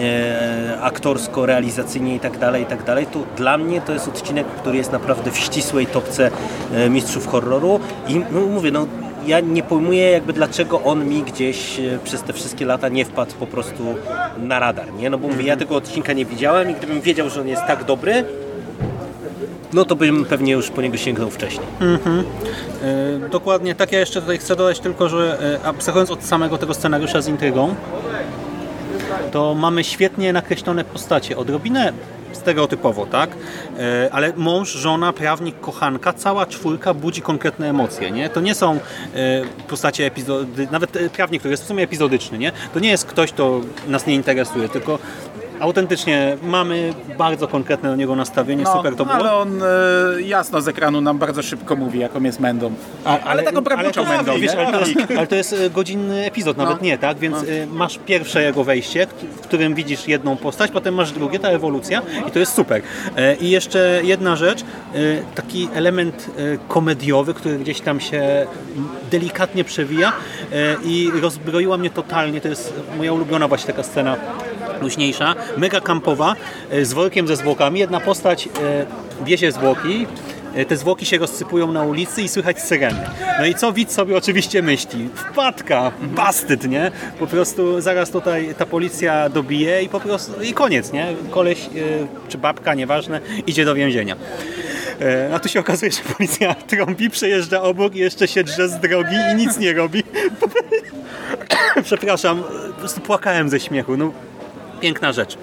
[0.00, 4.46] e, aktorsko, realizacyjnie i tak dalej, i tak dalej, to dla mnie to jest odcinek,
[4.46, 6.30] który jest naprawdę w ścisłej topce
[6.74, 8.86] e, mistrzów horroru i no, mówię, no
[9.26, 13.32] ja nie pojmuję jakby dlaczego on mi gdzieś e, przez te wszystkie lata nie wpadł
[13.34, 13.82] po prostu
[14.38, 15.10] na radar, nie?
[15.10, 17.84] No bo mówię, ja tego odcinka nie widziałem i gdybym wiedział, że on jest tak
[17.84, 18.24] dobry,
[19.72, 21.66] no to bym pewnie już po niego sięgnął wcześniej.
[23.24, 26.74] E, Dokładnie tak, ja jeszcze tutaj chcę dodać tylko, że e, abstrahując od samego tego
[26.74, 27.74] scenariusza z intrygą,
[29.32, 31.36] to mamy świetnie nakreślone postacie.
[31.36, 31.92] Odrobinę
[32.34, 33.30] stereotypowo, tak?
[33.78, 38.28] E, Ale mąż, żona, prawnik, kochanka, cała czwórka budzi konkretne emocje, nie?
[38.30, 38.78] To nie są e,
[39.68, 42.52] postacie epizody, nawet e, prawnik, który jest w sumie epizodyczny, nie?
[42.74, 44.98] To nie jest ktoś, kto nas nie interesuje, tylko
[45.64, 49.16] autentycznie mamy bardzo konkretne do niego nastawienie, super to było.
[49.16, 52.72] ale on e, jasno z ekranu nam bardzo szybko mówi, jaką jest mędą.
[53.04, 54.04] ale, taką prawniczą
[54.38, 54.66] wiesz, nie?
[55.18, 56.82] ale, to jest, ale e, godzinny epizod, nawet No.
[56.84, 57.18] nie, tak?
[57.18, 61.48] Więc e, masz pierwsze jego wejście, w którym widzisz jedną postać, potem masz drugie, ta
[61.48, 62.82] ewolucja i to jest super.
[63.16, 64.64] E, I jeszcze jedna rzecz,
[65.34, 66.30] taki element
[66.68, 68.46] komediowy, który gdzieś tam się
[69.10, 70.12] delikatnie przewija
[70.84, 74.16] i rozbroiła mnie totalnie, to jest moja ulubiona właśnie taka scena
[74.80, 76.36] luźniejsza, mega kampowa,
[76.70, 77.80] e, z workiem ze zwłokami.
[77.80, 78.50] Jedna postać e,
[79.24, 80.06] wiezie zwłoki,
[80.54, 83.00] e, te zwłoki się rozsypują na ulicy i słychać syreny.
[83.38, 85.08] No i co widz sobie oczywiście myśli?
[85.14, 86.90] Wpadka, bastyd, nie?
[87.18, 91.06] Po prostu zaraz tutaj ta policja dobije i po prostu i koniec, nie?
[91.30, 91.70] Koleś
[92.28, 94.16] czy babka, nieważne, idzie do więzienia.
[95.34, 99.16] A tu się okazuje, że policja trąbi, przejeżdża obok i jeszcze się drze z drogi
[99.32, 100.02] i nic nie robi.
[101.84, 103.96] Przepraszam, po prostu płakałem ze śmiechu.
[103.96, 104.12] No,
[104.84, 105.36] piękna rzecz.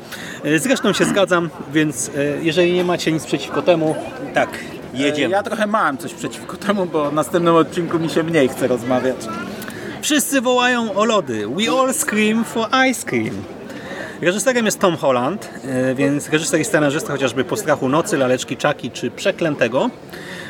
[0.44, 2.12] E, Zresztą się zgadzam, więc e,
[2.44, 3.96] jeżeli nie macie nic przeciwko temu,
[4.34, 4.50] Tak,
[4.94, 5.32] jedziemy.
[5.32, 9.16] Ja trochę mam coś przeciwko temu, bo w następnym odcinku mi się mniej chce rozmawiać.
[10.02, 11.48] wszyscy wołają o lody.
[11.48, 13.44] We all scream for ice cream.
[14.22, 18.92] Reżyserem jest Tom Holland, e, więc reżyser i scenarzysta chociażby Po strachu nocy, Laleczki Czaki
[18.92, 19.90] czy Przeklętego.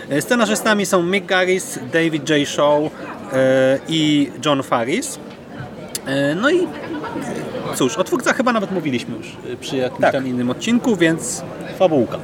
[0.09, 2.47] E, Scenarzystami są Mick Garris, David J.
[2.47, 2.89] Shaw e,
[3.87, 5.19] i John Faris.
[6.05, 6.67] E, No i
[7.75, 10.11] cóż, o twórcach chyba nawet mówiliśmy już e, przy jakimś Tak.
[10.13, 11.41] tam innym odcinku, więc
[11.79, 12.17] fabułka.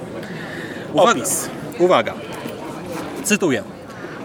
[0.94, 1.50] Uwaga, Opis.
[1.80, 2.14] uwaga.
[3.24, 3.64] Cytuję.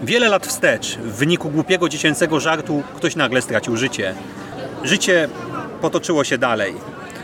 [0.03, 4.13] Wiele lat wstecz, w wyniku głupiego dziecięcego żartu, ktoś nagle stracił życie.
[4.83, 5.29] Życie
[5.81, 6.73] potoczyło się dalej,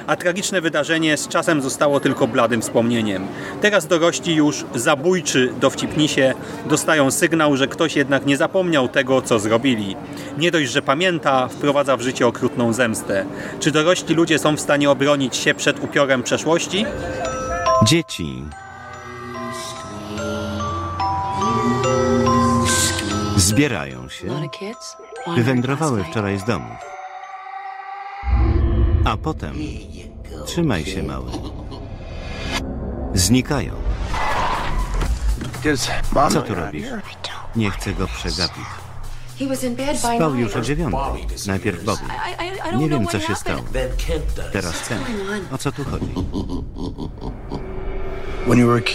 [0.09, 3.27] a tragiczne wydarzenie z czasem zostało tylko bladym wspomnieniem.
[3.61, 6.33] Teraz dorośli już zabójczy dowcipnisie
[6.65, 9.95] dostają sygnał, że ktoś jednak nie zapomniał tego, co zrobili.
[10.37, 13.25] Nie dość, że pamięta, wprowadza w życie okrutną zemstę.
[13.59, 16.85] Czy dorośli ludzie są w stanie obronić się przed upiorem przeszłości?
[17.85, 18.43] Dzieci.
[23.37, 24.27] Zbierają się,
[25.35, 26.77] wywędrowały wczoraj z domów.
[29.05, 29.55] A potem,
[30.49, 31.31] trzymaj się mały,
[33.13, 33.73] znikają.
[36.31, 36.87] Co tu robisz?
[37.55, 38.63] Nie chcę go przegapić.
[39.97, 41.27] Spał już o dziewiątej.
[41.47, 42.03] Najpierw Bobby.
[42.77, 43.61] Nie wiem, co się stało.
[44.51, 44.99] Teraz ten.
[45.51, 46.13] O co tu chodzi?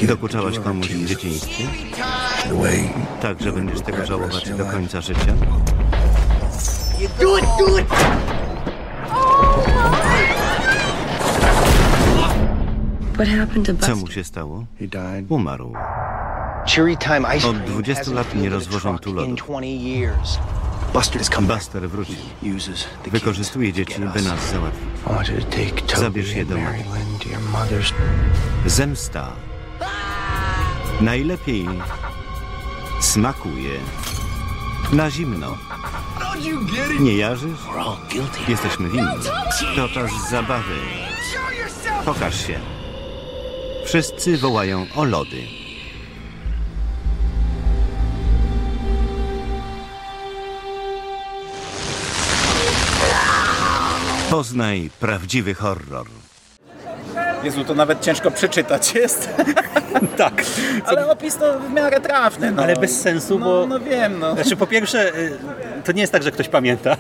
[0.07, 1.65] Dokuczałaś komuś w dzieciństwie?
[2.53, 2.91] way
[3.23, 5.35] Tak, że będziesz tego żałować do końca życia?
[7.19, 8.34] What happened to
[13.17, 13.97] Co Buster?
[13.97, 14.65] mu się stało?
[14.79, 15.27] he died.
[15.29, 15.73] Umarł.
[16.65, 17.25] Od Cream
[17.67, 19.39] 20 hasn't lat nie rozwożą tu lodów.
[19.39, 20.39] 20 years.
[21.41, 22.17] Buster wrócił.
[23.07, 25.97] Wykorzystuje dzieci, by nas załatwić.
[25.97, 27.93] Zabierz je do mother's.
[28.67, 29.33] Zemsta
[31.01, 31.69] najlepiej
[33.01, 33.71] smakuje
[34.93, 35.57] na zimno.
[37.01, 37.59] Nie jarzysz?
[38.49, 39.17] Jesteśmy winni.
[39.77, 40.75] To czas zabawy.
[42.05, 42.61] Pokaż się.
[43.95, 45.43] Wszyscy wołają o lody.
[54.31, 56.07] Poznaj prawdziwy horror.
[57.45, 59.29] Jezu, to nawet ciężko przeczytać jest.
[60.17, 60.45] Tak,
[60.87, 62.53] Ale opis to w miarę trafny.
[62.53, 62.63] No.
[62.63, 63.67] ale bez sensu, No, bo...
[63.67, 64.35] no wiem, no.
[64.35, 65.39] Znaczy po pierwsze, y,
[65.85, 66.97] to nie jest tak, że ktoś pamięta.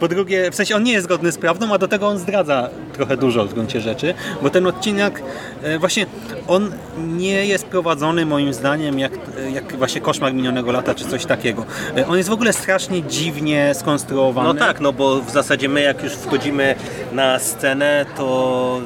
[0.00, 2.70] Po drugie, w sensie on nie jest zgodny z prawdą, a do tego on zdradza
[2.92, 5.22] trochę dużo w gruncie rzeczy, bo ten odcinek
[5.64, 6.06] y, właśnie
[6.48, 9.12] on nie jest prowadzony moim zdaniem jak,
[9.52, 11.64] jak właśnie koszmar minionego lata czy coś takiego.
[12.08, 14.48] On jest w ogóle strasznie dziwnie skonstruowany.
[14.48, 16.74] No tak, no bo w zasadzie my jak już wchodzimy
[17.12, 18.80] na scenę, to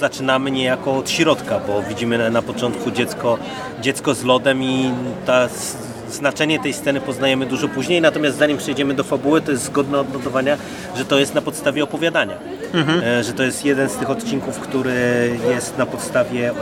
[0.00, 3.38] zaczynamy niejako od środka, bo widzimy na, początku dziecko,
[3.80, 4.90] dziecko z lodem i
[5.26, 5.48] ta
[6.10, 10.56] znaczenie tej sceny poznajemy dużo później, natomiast zanim przejdziemy do fabuły, to jest zgodne odnotowania,
[10.96, 12.34] że to jest na podstawie opowiadania.
[13.02, 16.54] E, Że to jest jeden z tych odcinków, który jest na podstawie e,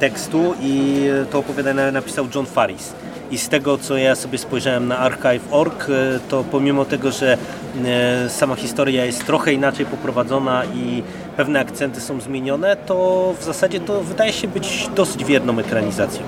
[0.00, 2.92] tekstu i to opowiadanie napisał John Faris.
[3.30, 7.38] I z tego, co ja sobie spojrzałem na archive.org, e, to pomimo tego, że
[8.28, 11.02] sama historia jest trochę inaczej poprowadzona i
[11.36, 16.22] pewne akcenty są zmienione, to w zasadzie to wydaje się być dosyć wierną ekranizacją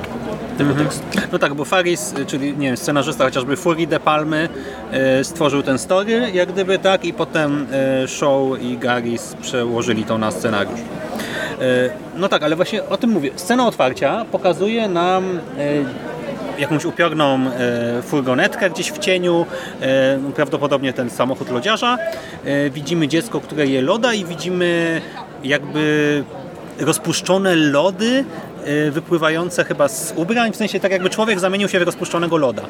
[0.56, 1.02] tego tekstu.
[1.32, 4.48] No tak, bo Faris, y, czyli nie wiem, scenarzysta chociażby Fury de Palmy
[5.20, 7.66] y, stworzył ten story, jak gdyby tak, i potem
[8.04, 10.80] y, Shaw i Garis przełożyli to na scenariusz.
[12.16, 13.30] No tak, ale właśnie o tym mówię.
[13.36, 15.38] Scena otwarcia pokazuje nam
[16.58, 17.50] jakąś upiorną
[18.02, 19.46] furgonetkę gdzieś w cieniu,
[20.34, 21.96] prawdopodobnie ten samochód lodziarza.
[22.70, 25.00] Widzimy dziecko, które je loda i widzimy
[25.44, 26.24] jakby
[26.80, 28.24] rozpuszczone lody
[28.90, 32.62] wypływające chyba z ubrań, w sensie tak jakby człowiek zamienił się w rozpuszczonego loda.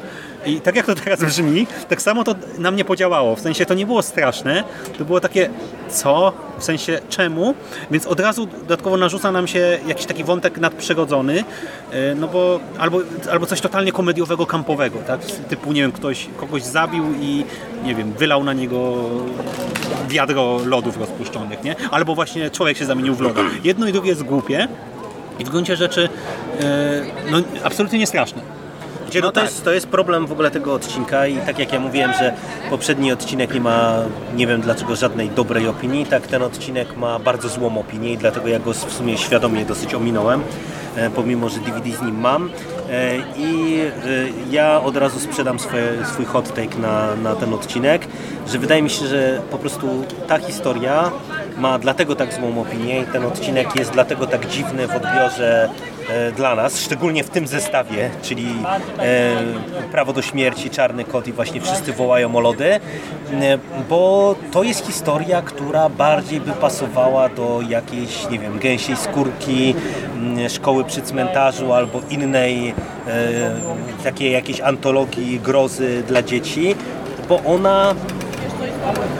[0.45, 3.35] I tak jak to teraz brzmi, tak samo to na mnie podziałało.
[3.35, 4.63] W sensie to nie było straszne,
[4.97, 5.49] to było takie
[5.89, 6.33] co?
[6.57, 7.53] W sensie czemu?
[7.91, 12.99] Więc od razu dodatkowo narzuca nam się jakiś taki wątek nadprzyrodzony, y, no bo albo,
[13.31, 15.25] albo coś totalnie komediowego, kampowego, tak?
[15.25, 17.45] Typu, nie wiem, ktoś kogoś zabił i
[17.83, 18.95] nie wiem, wylał na niego
[20.07, 21.75] wiadro lodów rozpuszczonych, nie?
[21.91, 23.41] Albo właśnie człowiek się zamienił w loda.
[23.63, 24.67] Jedno i drugie jest głupie
[25.39, 26.09] i w gruncie rzeczy
[26.59, 28.41] e, no, absolutnie nie straszne.
[29.07, 31.79] Gdzie no to, jest, to jest problem w ogóle tego odcinka i tak jak ja
[31.79, 32.33] mówiłem, że
[32.69, 33.93] poprzedni odcinek nie ma,
[34.35, 38.47] nie wiem dlaczego, żadnej dobrej opinii, tak ten odcinek ma bardzo złą opinię i dlatego
[38.47, 40.41] ja go w sumie świadomie dosyć ominąłem,
[40.95, 42.49] e, pomimo, że DVD z nim mam.
[42.89, 43.79] E, I
[44.51, 48.07] ja od razu sprzedam swoje, swój hot take na, na ten odcinek,
[48.47, 49.87] że wydaje mi się, że po prostu
[50.27, 51.11] ta historia
[51.57, 55.69] ma dlatego tak złą opinię i ten odcinek jest dlatego tak dziwny w odbiorze
[56.09, 58.47] e, dla nas, szczególnie w tym zestawie, czyli
[58.99, 59.35] e,
[59.91, 62.79] Prawo do śmierci, Czarny Kot i właśnie wszyscy wołają o lody, e,
[63.89, 69.75] bo to jest historia, która bardziej by pasowała do jakiejś, nie wiem, gęsiej skórki,
[70.15, 72.73] m, szkoły przy cmentarzu albo innej e,
[74.03, 76.75] takiej jakiejś antologii grozy dla dzieci,
[77.29, 77.95] bo ona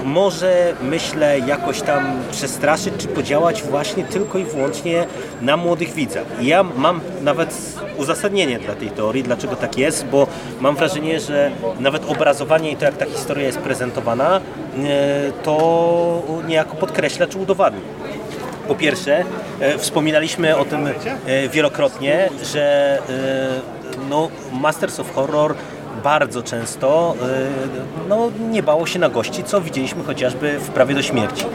[0.03, 5.05] może, myślę, jakoś tam przestraszyć czy podziałać właśnie tylko i wyłącznie
[5.41, 6.25] na młodych widzach.
[6.41, 7.55] Ja mam nawet
[7.97, 10.27] uzasadnienie dla tej teorii, dlaczego tak jest, bo
[10.59, 14.41] mam wrażenie, że nawet obrazowanie i to, jak ta historia jest prezentowana, e,
[15.43, 17.81] to niejako podkreśla czy udowadnia.
[18.67, 19.23] Po pierwsze,
[19.59, 22.97] e, wspominaliśmy o tym e, wielokrotnie, że
[24.09, 25.55] no, Masters of Horror
[26.07, 31.01] bardzo często e, no, nie bało się na gości, co widzieliśmy chociażby w Prawie do
[31.01, 31.45] śmierci.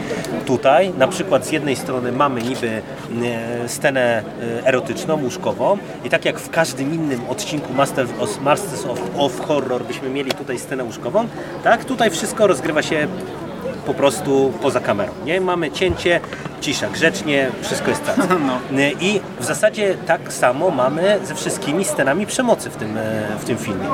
[0.45, 4.23] Tutaj na przykład z jednej strony mamy niby e, scenę
[4.61, 9.47] e, erotyczną, łóżkową i tak jak w każdym innym odcinku Masters of, Masters of, of
[9.47, 11.27] Horror byśmy mieli tutaj scenę łóżkową,
[11.63, 13.07] tak tutaj wszystko rozgrywa się
[13.85, 15.11] po prostu poza kamerą.
[15.25, 15.41] Nie?
[15.41, 16.19] Mamy cięcie,
[16.63, 18.15] cisza, grzecznie, wszystko jest tak.
[19.01, 23.01] I w zasadzie tak samo mamy ze wszystkimi scenami przemocy w tym, e,
[23.39, 23.85] w tym filmie.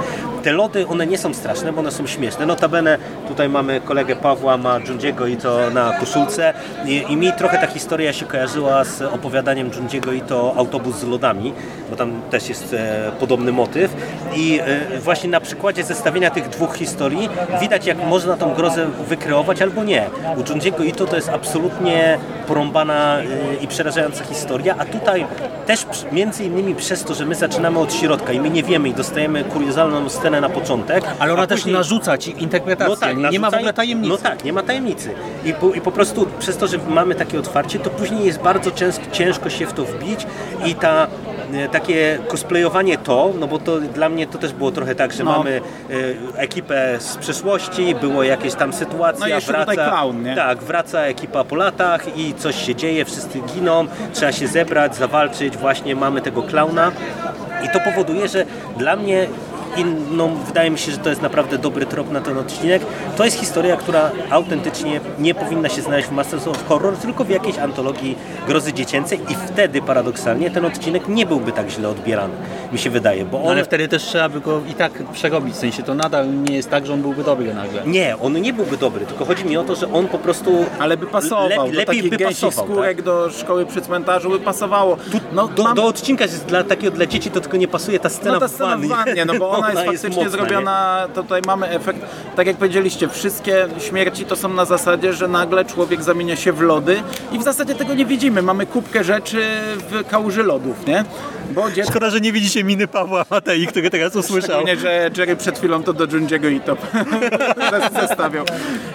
[0.43, 2.45] Te lody, one nie są straszne, bo one są śmieszne.
[2.45, 6.53] Notabene tutaj mamy kolegę Pawła, ma Jundziego i to na koszulce
[6.85, 11.03] I, i mi trochę ta historia się kojarzyła z opowiadaniem Jundziego i to Autobus z
[11.03, 11.53] lodami,
[11.89, 13.93] bo tam też jest e, podobny motyw.
[14.35, 17.29] I e, właśnie na przykładzie zestawienia tych dwóch historii
[17.61, 20.09] widać, jak można tą grozę wykreować albo nie.
[20.37, 22.19] U Junjiego Ito to jest absolutnie
[22.59, 25.25] porąbana y, i przerażająca historia, a tutaj
[25.65, 28.93] też między innymi przez to, że my zaczynamy od środka i my nie wiemy i
[28.93, 31.03] dostajemy kuriozalną scenę na początek.
[31.19, 34.09] Ale ona a też później- narzuca ci interpretację, nie, nie ma w ogóle tajemnicy.
[34.09, 35.13] No tak, nie ma tajemnicy.
[35.45, 38.71] I po, I po prostu przez to, że mamy takie otwarcie, to później jest bardzo
[39.11, 40.27] ciężko, się w to wbić
[40.65, 41.07] i ta
[41.71, 45.37] takie cosplayowanie to, no bo to dla mnie to też było trochę tak, że No.
[45.37, 45.61] mamy
[46.35, 50.35] e, ekipę z przeszłości, było jakieś tam sytuacja, No i jeszcze wraca, tutaj clown, nie?
[50.35, 55.57] tak, wraca ekipa po latach i coś się dzieje, wszyscy giną, trzeba się zebrać, zawalczyć,
[55.57, 56.91] właśnie mamy tego klauna
[57.65, 58.45] i to powoduje, że
[58.77, 59.27] dla mnie
[59.77, 62.81] inną, wydaje mi się, że to jest naprawdę dobry trop na ten odcinek.
[63.17, 67.29] To jest historia, która autentycznie nie powinna się znaleźć w Masters of Horror, tylko w
[67.29, 72.33] jakiejś antologii grozy dziecięcej i wtedy paradoksalnie ten odcinek nie byłby tak źle odbierany,
[72.71, 73.51] mi się wydaje, bo No on...
[73.51, 76.69] ale wtedy też trzeba by go i tak przerobić, w sensie to nadal nie jest
[76.69, 77.83] tak, że on byłby dobry nagle.
[77.85, 80.97] Nie, on nie byłby dobry, tylko chodzi mi o to, że on po prostu Ale
[80.97, 82.65] by pasował, lepiej, do lepiej takich by pasował.
[82.65, 83.05] skórek tak?
[83.05, 84.97] do szkoły przy cmentarzu by pasowało.
[85.33, 88.09] No, Do, mam- do odcinka jest dla takiego dla dzieci to tylko nie pasuje ta
[88.09, 88.87] scena, no ta w scena wannie.
[88.87, 91.99] w wannie, no bo ona jest faktycznie mocna, zrobiona, to tutaj mamy efekt,
[92.35, 96.61] tak jak powiedzieliście, wszystkie śmierci to są na zasadzie, że nagle człowiek zamienia się w
[96.61, 98.41] lody i w zasadzie tego nie widzimy.
[98.41, 99.41] Mamy kubkę rzeczy
[99.89, 101.03] w kałuży lodów, nie?
[101.51, 104.49] Bo dziecko Szkoda, że nie widzicie miny Pawła Matei, który teraz usłyszał.
[104.49, 106.77] Szczególnie, że Jerry przed chwilą to do Junji'ego i to
[108.01, 108.45] zestawiał.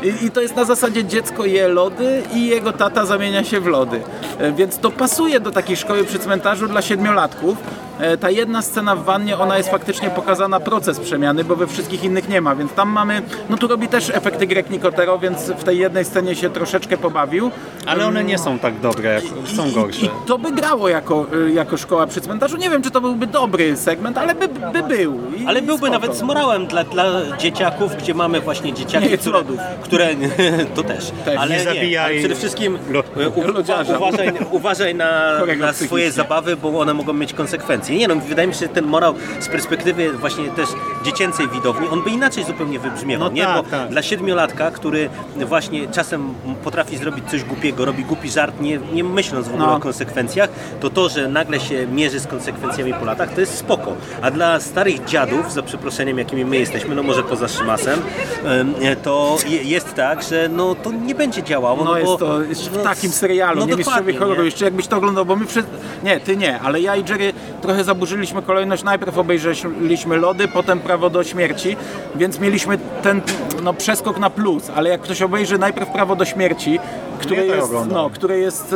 [0.02, 3.66] I, I to jest na zasadzie dziecko je lody i jego tata zamienia się w
[3.66, 4.00] lody.
[4.38, 7.58] E, Więc to pasuje do takiej szkoły przy cmentarzu dla siedmiolatków.
[8.00, 12.04] E, Ta jedna scena w wannie, ona jest faktycznie pokazana proces przemiany, bo we wszystkich
[12.04, 15.64] innych nie ma, więc tam mamy, no tu robi też efekty Greg Nicotero, więc w
[15.64, 17.50] tej jednej scenie się troszeczkę pobawił.
[17.86, 19.24] Ale one nie są tak dobre, jak
[19.56, 20.06] są I- gorsze.
[20.06, 22.56] I to by grało jako, y, jako szkoła przy cmentarzu.
[22.56, 25.20] Nie wiem, czy to byłby dobry segment, ale by, by był.
[25.38, 25.92] I Ale byłby spoko.
[25.92, 27.04] nawet z morałem dla, dla
[27.38, 29.58] dzieciaków, gdzie mamy właśnie dzieciaki, Nie które, lodów.
[29.82, 30.08] które
[30.76, 31.10] to też.
[31.24, 31.36] Też.
[31.38, 32.78] ale Nie zabijaj ale przede wszystkim
[33.20, 33.96] e, u, lodziarza.
[33.98, 37.83] uważaj, uważaj na, na swoje zabawy, bo one mogą mieć konsekwencje.
[37.90, 40.68] Nie no, wydaje mi się, że ten morał z perspektywy właśnie też
[41.04, 43.42] dziecięcej widowni, on by inaczej zupełnie wybrzmiewał, No nie?
[43.44, 43.88] tak, bo tak.
[43.88, 49.48] dla siedmiolatka, który właśnie czasem potrafi zrobić coś głupiego, robi głupi żart, nie, nie myśląc
[49.48, 49.76] w ogóle No.
[49.76, 53.92] o konsekwencjach, to to, że nagle się mierzy z konsekwencjami po latach, to jest spoko.
[54.22, 58.00] A dla starych dziadów, za przeproszeniem, jakimi my jesteśmy, no może poza Szymasem,
[58.44, 61.84] em, to je- jest tak, że no to nie będzie działało.
[61.84, 62.38] No bo, jest to
[62.70, 64.44] w no, takim serialu, no nie mistrzowie horroru.
[64.44, 65.66] Jeszcze jakbyś to oglądał, bo my przed...
[66.04, 68.82] Nie, ty nie, ale ja i Jerry trochę zaburzyliśmy kolejność.
[68.82, 71.76] Najpierw obejrzeliśmy Lody, potem Prawo do śmierci,
[72.16, 73.20] więc mieliśmy ten
[73.62, 76.78] no, przeskok na plus, ale jak ktoś obejrzy najpierw Prawo do śmierci,
[77.18, 77.92] które Ja jest, oglądam.
[77.94, 78.72] no, które jest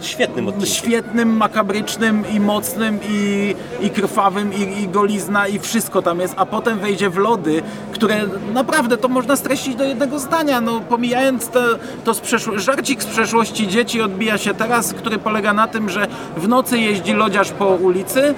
[0.00, 0.74] e, Świetnym odcinkiem.
[0.74, 6.46] świetnym, makabrycznym i mocnym i, i krwawym i, i golizna i wszystko tam jest, a
[6.46, 7.62] potem wejdzie w lody,
[8.00, 8.20] które
[8.54, 11.60] naprawdę to można streścić do jednego zdania, no pomijając te,
[12.04, 16.06] to z przeszło- żarcik z przeszłości dzieci odbija się teraz, który polega na tym, że
[16.36, 18.34] w nocy jeździ lodziarz po ulicy,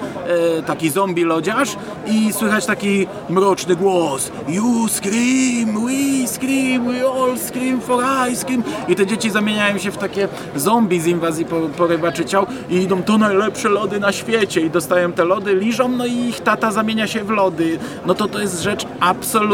[0.59, 1.69] e, taki zombie lodziarz
[2.07, 4.31] i słychać taki mroczny głos.
[4.47, 9.91] You scream, we scream, we all scream for ice cream i te dzieci zamieniają się
[9.91, 14.61] w takie zombie z inwazji po- porywaczy ciał i idą to najlepsze lody na świecie
[14.61, 17.79] i dostają te lody, liżą, no i ich tata zamienia się w lody.
[18.05, 19.52] No to to jest rzecz absolutnie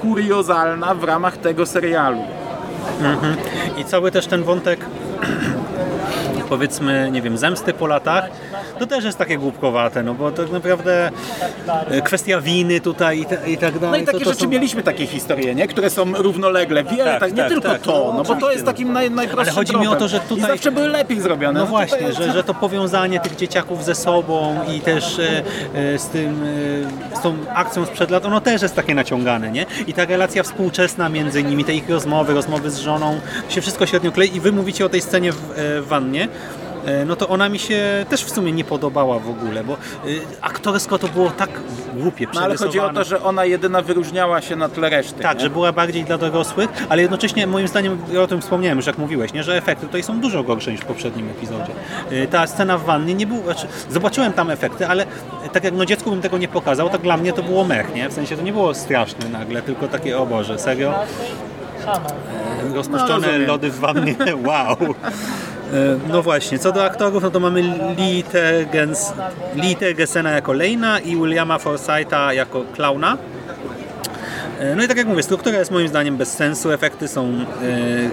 [0.00, 2.22] kuriozalna w ramach tego serialu.
[3.78, 4.80] I cały też ten wątek
[6.48, 8.30] powiedzmy, nie wiem, zemsty po latach,
[8.80, 11.10] to też jest takie głupkowate, no bo tak naprawdę
[11.90, 13.90] e, kwestia winy tutaj i, i tak dalej.
[13.90, 15.68] No i takie to, to rzeczy są- mieliśmy takie historie, nie?
[15.68, 17.80] które są równolegle, wiele, tak, Tak, nie tak, tylko tak.
[17.82, 20.16] to, No, no bo to jest takim naj, najprostszym Ale chodzi mi o to, że
[20.16, 21.60] I tutaj- zawsze były lepiej zrobione.
[21.60, 25.42] No tutaj właśnie, że, że to powiązanie tych dzieciaków ze sobą i też e,
[25.94, 26.42] e, z tym,
[27.12, 29.66] e, z tą akcją sprzed lat, ono też jest takie naciągane, nie?
[29.86, 34.12] I ta relacja współczesna między nimi, te ich rozmowy, rozmowy z żoną, się wszystko średnio
[34.12, 36.28] klei i wy mówicie o tej scenie w, e, w wannie,
[37.06, 39.76] no to ona mi się też w sumie nie podobała w ogóle, bo e,
[40.40, 41.50] aktorsko to było tak
[41.94, 45.22] głupie, No ale chodzi o to, że ona jedyna wyróżniała się na tle reszty.
[45.22, 45.40] Tak, nie?
[45.42, 48.98] że była bardziej dla dorosłych, ale jednocześnie moim zdaniem, ja o tym wspomniałem już jak
[48.98, 51.72] mówiłeś, nie, że efekty tutaj są dużo gorsze niż w poprzednim epizodzie.
[52.12, 55.06] Y, Ta scena w wannie nie było, znaczy, zobaczyłem tam efekty, ale
[55.52, 58.08] tak jak no dziecku bym tego nie pokazał, tak dla mnie to było mech, nie?
[58.08, 60.94] W sensie to nie było straszne nagle, tylko takie, o Boże, serio?
[62.64, 64.14] E, Rozpuszczone No, lody w wannie,
[64.46, 64.76] wow.
[65.72, 67.62] E, No właśnie, co do aktorów, no to mamy
[69.56, 73.16] Lee Tergesena jako Lejna i Williama Forsytha jako Klauna.
[74.60, 77.44] E, No i tak jak mówię, struktura jest moim zdaniem bez sensu, efekty są e,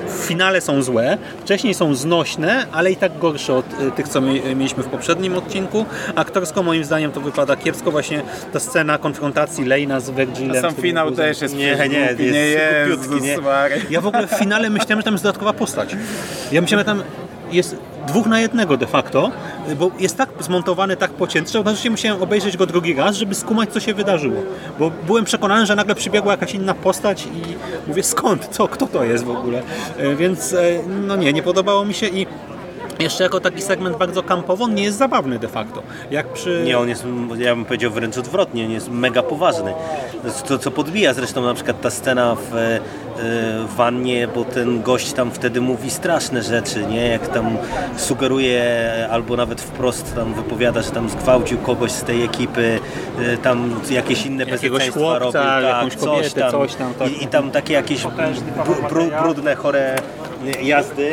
[0.07, 4.41] w finale są złe, wcześniej są znośne, ale i tak gorsze od tych, co mi-
[4.55, 5.85] mieliśmy w poprzednim odcinku.
[6.15, 8.21] Aktorsko moim zdaniem to wypada kiepsko, właśnie
[8.53, 10.61] ta scena konfrontacji Lejna z Virgilem.
[10.61, 12.39] Sam z tym finał też jest Nie, nie, głupi, jest nie
[12.89, 13.37] Jezus nie?
[13.89, 15.95] Ja w ogóle w finale myślałem, że tam jest dodatkowa postać.
[16.51, 17.03] Ja myślałem, że tam
[17.51, 17.75] jest
[18.07, 19.31] dwóch na jednego de facto,
[19.79, 23.69] bo jest tak zmontowany, tak pocięty, że oczywiście musiałem obejrzeć go drugi raz, żeby skumać,
[23.69, 24.41] co się wydarzyło.
[24.79, 27.41] Bo byłem przekonany, że nagle przybiegła jakaś inna postać i
[27.87, 29.61] mówię, skąd, co, kto to jest w ogóle.
[29.97, 30.59] E, Więc e,
[31.07, 32.27] no nie, nie podobało mi się i
[32.99, 35.83] jeszcze jako taki segment bardzo kampowy, on nie jest zabawny de facto.
[36.11, 36.61] Jak przy...
[36.65, 37.05] Nie, on jest,
[37.37, 39.73] ja bym powiedział wręcz odwrotnie, on jest mega poważny.
[40.47, 42.79] To co podbija zresztą na przykład ta scena w,
[43.67, 47.07] w wannie, bo ten gość tam wtedy mówi straszne rzeczy, nie?
[47.07, 47.57] Jak tam
[47.97, 48.63] sugeruje,
[49.11, 52.79] albo nawet wprost tam wypowiada, że tam zgwałcił kogoś z tej ekipy,
[53.19, 54.45] e, tam jakieś inne
[54.91, 57.11] chłopca, robił, tak, jakąś kobietę, coś tam, tak.
[57.11, 59.95] I, I tam takie jakieś br- br- brudne, chore
[60.61, 61.11] jazdy,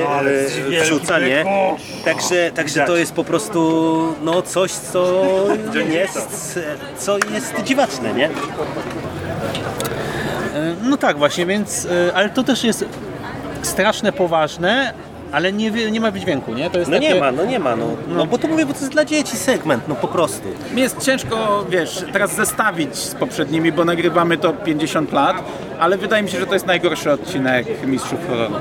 [0.81, 1.45] e, wrzucanie.
[2.05, 5.23] Także, także to jest po prostu no, coś, co
[5.89, 6.59] jest,
[6.99, 8.31] co jest dziwaczne, nie?
[10.83, 12.85] No tak właśnie, więc, e, ale to też jest
[13.63, 14.93] straszne, poważne,
[15.33, 16.71] ale nie, nie ma wydźwięku, nie?
[16.71, 17.15] To jest No takie...
[17.15, 19.37] nie ma, no nie ma, no, no bo to mówię, bo to jest dla dzieci
[19.37, 20.49] segment, no po prostu.
[20.75, 25.37] Mi jest ciężko, wiesz, teraz zestawić z poprzednimi, bo nagrywamy to 50 lat,
[25.81, 28.55] ale wydaje mi się, że to jest najgorszy odcinek Mistrzów Horroru.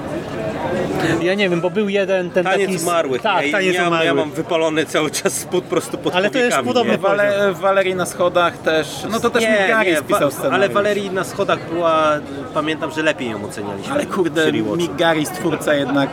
[1.21, 2.84] Ja nie wiem, bo był jeden ten Taniec taki...
[2.84, 3.21] umarłych.
[3.21, 4.05] Tak, ja, taniec ja, umarłych.
[4.07, 6.97] ja mam wypalony cały czas spód prosto pod Ale to jest podobny nie?
[6.97, 10.55] Wale, Walerii na schodach też, no to też nie, Mick Garris nie, pisał wa- scenariusz.
[10.55, 12.13] ale Walerii na schodach była,
[12.53, 13.93] pamiętam, że lepiej ją ocenialiśmy.
[13.93, 14.51] Ale kurde,
[14.97, 16.09] Garris, twórca jednak,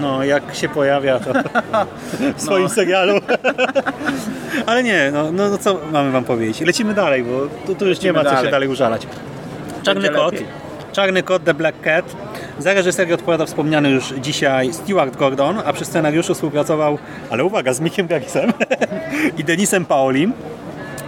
[0.00, 1.32] No, jak się pojawia to
[2.36, 3.20] w swoim serialu.
[4.66, 6.60] Ale nie, no, no, no co mamy wam powiedzieć?
[6.60, 8.68] Lecimy dalej, bo tu, tu już nie Lecimy ma co się dalej.
[8.68, 9.06] użalać.
[9.82, 10.34] Czarny kot.
[10.92, 12.04] Czarny kot The Black Cat.
[12.58, 16.98] Za reżyserię odpowiada wspomniany już dzisiaj Stuart Gordon, a przy scenariuszu współpracował,
[17.30, 18.52] ale uwaga, z Mickiem Garrisem
[19.38, 20.32] i Denisem Paolim.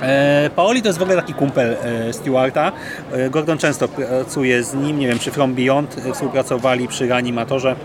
[0.03, 1.77] E, Paoli to jest w ogóle taki kumpel
[2.09, 2.73] e, Stewarta.
[3.13, 7.77] E, Gordon często pracuje z nim, nie wiem, przy From Beyond współpracowali przy Reanimatorze,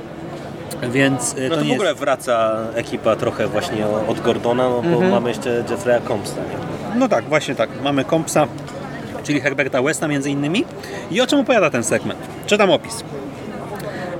[0.91, 1.99] więc No to, nie w ogóle jest...
[2.01, 5.12] wraca ekipa trochę właśnie od Gordona, no bo Mhm.
[5.12, 6.36] mamy jeszcze Jeffrey'a Combsa.
[6.36, 6.99] nie?
[6.99, 7.70] No tak, właśnie tak.
[7.84, 8.47] Mamy Kompsa,
[9.24, 10.66] czyli Herberta Westa między innymi.
[11.12, 12.20] I o czym opowiada ten segment?
[12.47, 13.03] Czytam opis.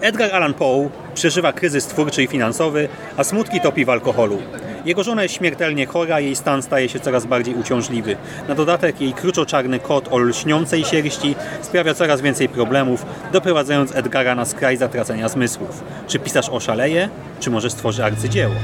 [0.02, 4.38] Edgar Allan Poe przeżywa kryzys twórczy i finansowy, a smutki topi w alkoholu.
[4.86, 8.18] Jego żona jest śmiertelnie chora, jej stan staje się coraz bardziej uciążliwy.
[8.48, 14.46] Na dodatek jej kruczoczarny kot o lśniącej sierści sprawia coraz więcej problemów, doprowadzając Edgara na
[14.46, 15.84] skraj zatracenia zmysłów.
[16.08, 18.56] Czy pisarz oszaleje, czy może stworzy arcydzieło?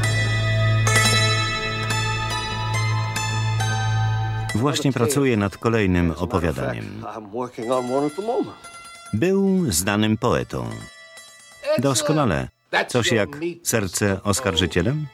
[4.56, 7.04] Właśnie pracuje nad kolejnym opowiadaniem.
[9.14, 10.70] Był znanym poetą.
[11.80, 12.48] Doskonale.
[12.88, 13.30] Coś jak
[13.64, 15.08] serce oskarżycielem?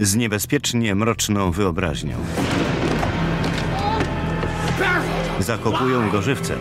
[0.00, 2.16] Z niebezpiecznie mroczną wyobraźnią.
[5.38, 6.58] Zakopują go żywcem.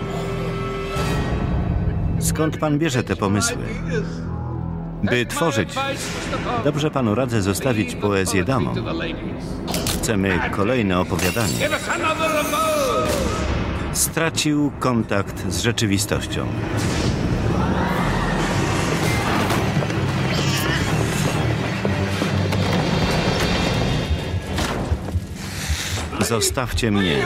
[2.19, 3.65] Skąd pan bierze te pomysły?
[5.03, 5.75] By tworzyć,
[6.63, 8.75] dobrze panu radzę zostawić poezję damom.
[10.01, 11.69] Chcemy kolejne opowiadanie.
[13.97, 16.47] Stracił kontakt z rzeczywistością.
[26.19, 27.25] Zostawcie mnie.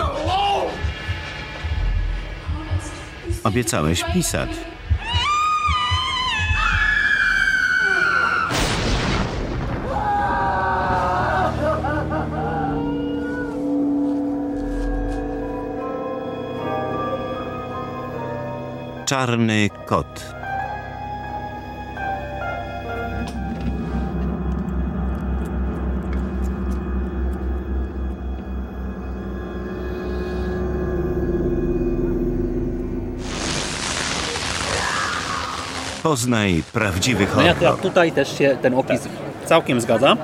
[3.44, 4.71] Obiecałeś pisać.
[19.12, 20.34] Czarny kot.
[36.04, 37.74] Poznaj prawdziwy No jak, horror.
[37.74, 39.02] jak tutaj też się ten opis
[39.46, 40.18] całkiem zgadza.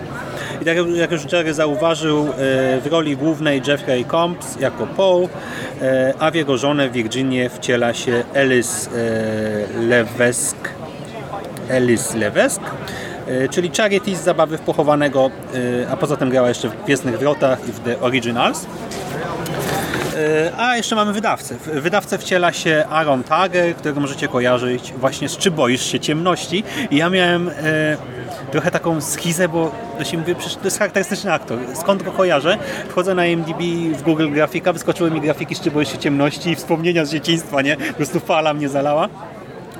[0.62, 2.34] I tak jak- już Jerry zauważył, e,
[2.82, 5.28] w roli głównej Jeffrey Combs jako Paul,
[6.20, 10.70] a w jego żonę Virginię wciela się Alice e, Levesque.
[11.72, 12.66] Alice Levesque,
[13.28, 15.32] e, czyli Charity z Zabawy w Pochowanego,
[15.84, 18.66] e, a poza tym grała jeszcze w Gwiezdnych Wrotach i w The Originals.
[20.18, 21.56] E, A jeszcze mamy wydawcę.
[21.74, 26.64] Wydawcę wciela się Aaron Tager, którego możecie kojarzyć właśnie z Czy boisz się ciemności.
[26.92, 27.54] I ja miałem e,
[28.52, 31.60] trochę taką schizę, bo to się mówi, przecież to jest charakterystyczny aktor.
[31.74, 32.58] Skąd go kojarzę?
[32.90, 33.62] Wchodzę na IMDb
[33.98, 37.78] w Google Grafika, wyskoczyły mi grafiki z się ciemności i wspomnienia z dzieciństwa, nie?
[37.78, 39.10] Po prostu fala mnie zalała.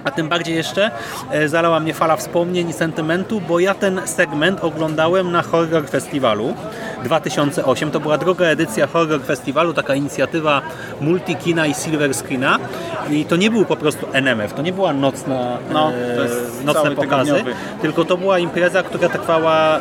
[0.08, 0.92] A tym bardziej jeszcze
[1.32, 6.54] e, zalała mnie fala wspomnień i sentymentu, bo ja ten segment oglądałem na Horror Festiwalu
[7.04, 7.92] 2008.
[7.92, 10.62] To była druga edycja Horror Festiwalu, taka inicjatywa
[11.02, 12.60] Multikina i Silver Screena.
[13.10, 17.32] I to nie był po prostu NMF, to nie była nocna, No, e, nocne pokazy,
[17.32, 17.56] tygodniowy.
[17.82, 19.80] tylko to była impreza, która trwała e,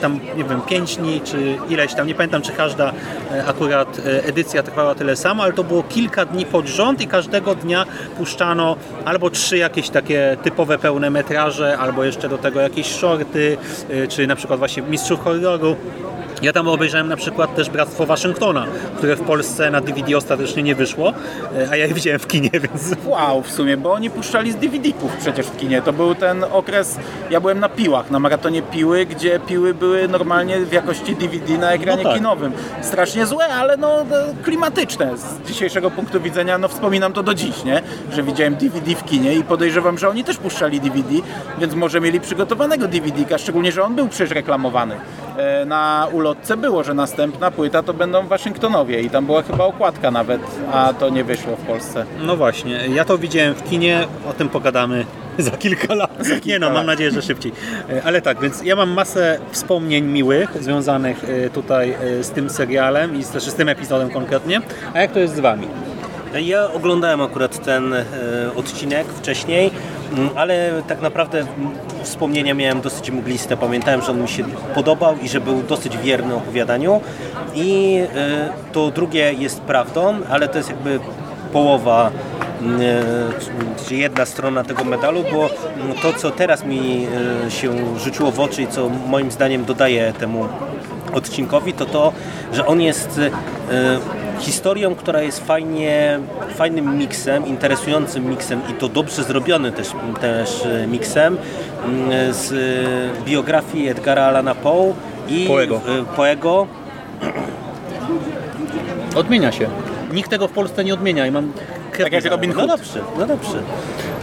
[0.00, 2.92] tam, nie wiem, 5 dni, czy ileś tam, nie pamiętam, czy każda
[3.32, 7.54] e, akurat edycja trwała tyle samo, ale to było kilka dni pod rząd i każdego
[7.54, 7.84] dnia
[8.18, 13.56] puszczano albo trzy jakieś takie typowe pełne metraże, albo jeszcze do tego jakieś shorty,
[13.90, 15.76] e, czy na przykład właśnie Mistrzów Horroru.
[16.42, 20.74] Ja tam obejrzałem na przykład też Bractwo Waszyngtona, które w Polsce na DVD ostatecznie nie
[20.74, 21.12] wyszło,
[21.56, 24.56] e, a ja je widziałem w kinie, więc Wow, w sumie, bo oni puszczali z
[24.56, 25.82] DVD-ków przecież w kinie.
[25.82, 26.98] To był ten okres,
[27.30, 31.72] ja byłem na piłach, na maratonie piły, gdzie piły były normalnie w jakości DVD na
[31.72, 32.18] ekranie No tak.
[32.18, 32.52] kinowym.
[32.82, 34.04] Strasznie złe, ale no no,
[34.42, 35.16] klimatyczne.
[35.18, 37.82] Z dzisiejszego punktu widzenia, no wspominam to do dziś, nie?
[38.12, 41.08] Że widziałem DVD w kinie i podejrzewam, że oni też puszczali DVD,
[41.58, 44.94] więc może mieli przygotowanego DVD-ka, szczególnie, że on był przecież reklamowany.
[45.36, 50.10] E, Na ulotce było, że następna płyta to będą Waszyngtonowie i tam była chyba okładka
[50.10, 50.40] nawet,
[50.72, 52.04] a to nie wyszło w Polsce.
[52.22, 55.04] No właśnie, ja to widziałem w kinie, o tym pogadamy
[55.38, 56.10] za kilka lat.
[56.46, 56.74] Nie no, lat.
[56.74, 57.52] mam nadzieję, że szybciej.
[57.90, 63.16] E, Ale tak, więc ja mam masę wspomnień miłych związanych e, tutaj z tym serialem
[63.16, 64.60] i z- też z tym epizodem konkretnie.
[64.94, 65.66] A jak to jest z Wami?
[66.34, 68.04] Ja oglądałem akurat ten e,
[68.56, 69.70] odcinek wcześniej,
[70.12, 71.46] mm, ale tak naprawdę
[72.02, 73.56] wspomnienia miałem dosyć mgliste.
[73.56, 77.00] Pamiętałem, że on mi się podobał i że był dosyć wierny opowiadaniu.
[77.54, 81.00] I e, to drugie jest prawdą, ale to jest jakby
[81.52, 82.10] połowa
[82.60, 87.06] mm, e, czy jedna strona tego medalu, bo mm, to, co teraz mi
[87.48, 90.48] się rzuciło w oczy i co moim zdaniem dodaje temu
[91.12, 92.12] odcinkowi, to to,
[92.52, 93.20] że on jest
[94.40, 96.18] historią, która jest fajnie,
[96.54, 99.88] fajnym miksem, interesującym miksem i to dobrze zrobiony też,
[100.20, 101.38] też e, miksem
[101.84, 104.94] mm, z e, biografii Edgara Allana Poe
[105.28, 105.80] i Poego.
[105.88, 106.66] e, Poego.
[109.16, 109.68] Odmienia się.
[110.12, 111.52] Nikt tego w Polsce nie odmienia i mam
[111.98, 112.68] Tak jak Robin No Hood.
[112.68, 113.62] dobrze, no dobrze.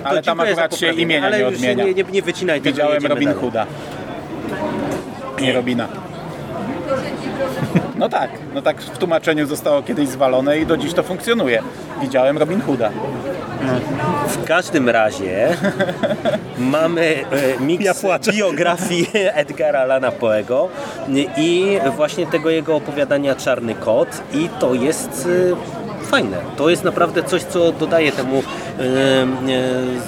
[0.03, 1.83] Ale tam akurat się imienia ale nie już odmienia.
[1.85, 3.41] Nie, nie, nie wycinaj tego, Widziałem Robin dalej.
[3.41, 3.65] Hooda.
[5.41, 5.87] Nie Robina.
[8.05, 11.61] No tak, no tak w tłumaczeniu zostało kiedyś zwalone i do dziś to funkcjonuje.
[12.01, 12.91] Widziałem Robin Hooda.
[14.27, 15.57] W każdym razie
[16.57, 17.25] mamy
[17.59, 20.69] e, miks Ja biografii Edgara Allana Poego
[21.37, 26.37] i właśnie tego jego opowiadania Czarny Kot i to jest e, fajne.
[26.57, 28.43] To jest naprawdę coś, co dodaje temu
[28.79, 28.83] e,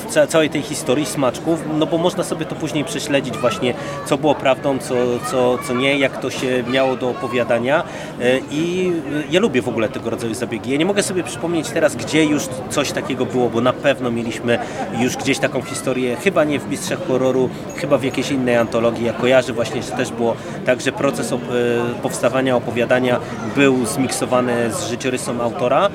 [0.09, 3.73] ca- całej tej historii smaczków, no bo można sobie to później prześledzić właśnie,
[4.05, 4.95] co było prawdą, co,
[5.31, 7.83] co, co nie, jak to się miało do opowiadania
[8.21, 10.71] E, i e, ja lubię w ogóle tego rodzaju zabiegi.
[10.71, 14.59] Ja nie mogę sobie przypomnieć teraz, gdzie już coś takiego było, bo na pewno mieliśmy
[14.99, 19.05] już gdzieś taką historię, chyba nie w Mistrzach Horroru, chyba w jakiejś innej antologii.
[19.05, 20.35] Ja kojarzę właśnie, że też było
[20.65, 21.33] tak, że proces
[22.03, 23.19] powstawania opowiadania
[23.55, 25.86] był zmiksowany z życiorysem autora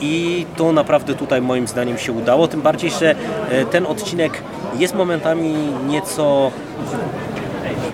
[0.00, 3.14] i to naprawdę tutaj moim zdaniem się udało, tym bardziej, że
[3.50, 4.42] e, ten odcinek
[4.78, 5.54] jest momentami
[5.86, 6.50] nieco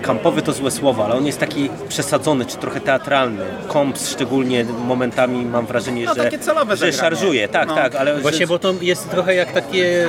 [0.01, 3.45] kampowy to złe słowo, ale on jest taki przesadzony, czy trochę teatralny.
[3.67, 7.47] Komps szczególnie momentami mam wrażenie, No, że, takie celowe że szarżuje.
[7.47, 7.75] Tak, No.
[7.75, 10.07] tak, ale Właśnie, że, bo to jest trochę jak takie...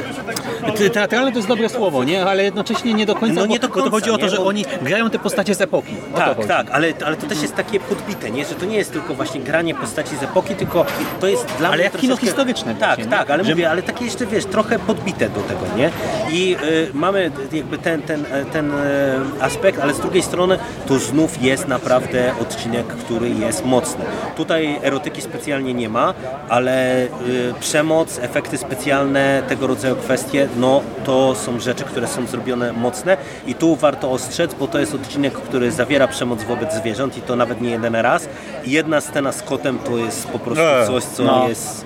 [0.79, 2.27] te- Teatralne to jest dobre słowo, nie?
[2.27, 4.31] Ale jednocześnie nie do końca, No nie do bo to końca, chodzi o to, nie?
[4.31, 5.95] że oni grają te postacie z epoki.
[6.15, 8.45] O Tak, tak, ale, ale to też jest takie podbite, nie?
[8.45, 10.87] że to nie jest tylko właśnie granie postaci z epoki, tylko
[11.21, 13.83] to jest dla Ale mnie jak kino troszeczkę- historyczne Tak, tak, ale Że- mówię, ale
[13.83, 15.91] takie jeszcze, wiesz, trochę podbite do tego, nie?
[16.31, 18.75] I y, mamy jakby ten, ten, e, ten e,
[19.41, 24.05] aspekt, ale z drugiej strony to znów jest naprawdę odcinek, który jest mocny.
[24.37, 26.15] Tutaj erotyki specjalnie nie ma,
[26.49, 27.09] ale y,
[27.61, 33.17] przemoc, efekty specjalne, tego rodzaju kwestie, no to są rzeczy, które są zrobione mocne
[33.47, 37.37] i tu warto ostrzec, bo to jest odcinek, który zawiera przemoc wobec zwierząt i to
[37.37, 38.29] nawet nie jeden raz.
[38.65, 41.49] I jedna scena z kotem to jest po prostu E, coś, co no.
[41.49, 41.85] jest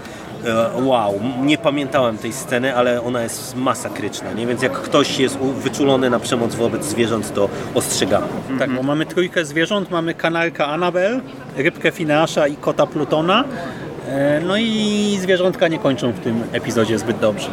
[0.83, 4.47] wow, nie pamiętałem tej sceny, ale ona jest masakryczna, nie?
[4.47, 8.27] Więc jak ktoś jest wyczulony na przemoc wobec zwierząt, to ostrzegamy.
[8.59, 11.21] Tak, bo mamy trójkę zwierząt, mamy kanarka Anabel,
[11.57, 13.45] rybkę Finasza i kota Plutona.
[14.09, 17.49] E, No i zwierzątka nie kończą w tym epizodzie zbyt dobrze.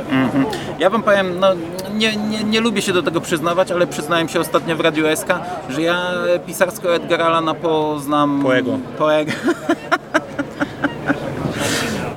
[0.80, 1.48] Ja wam powiem, no
[1.96, 5.28] nie, nie, nie lubię się do tego przyznawać, ale przyznałem się ostatnio w Radiu SK,
[5.70, 6.12] że ja
[6.48, 8.42] pisarsko Edgara Allana Poe znam...
[8.44, 8.80] Poego.
[8.98, 9.32] Poego.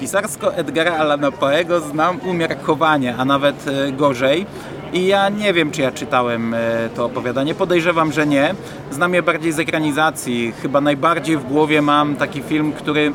[0.03, 4.47] Pisarsko Edgara Allana Poego znam umiarkowanie, a nawet e, gorzej.
[4.93, 6.59] I ja nie wiem, czy ja czytałem e,
[6.95, 7.55] to opowiadanie.
[7.55, 8.55] Podejrzewam, że nie.
[8.91, 10.53] Znam je bardziej z ekranizacji.
[10.63, 13.13] Chyba najbardziej w głowie mam taki film, który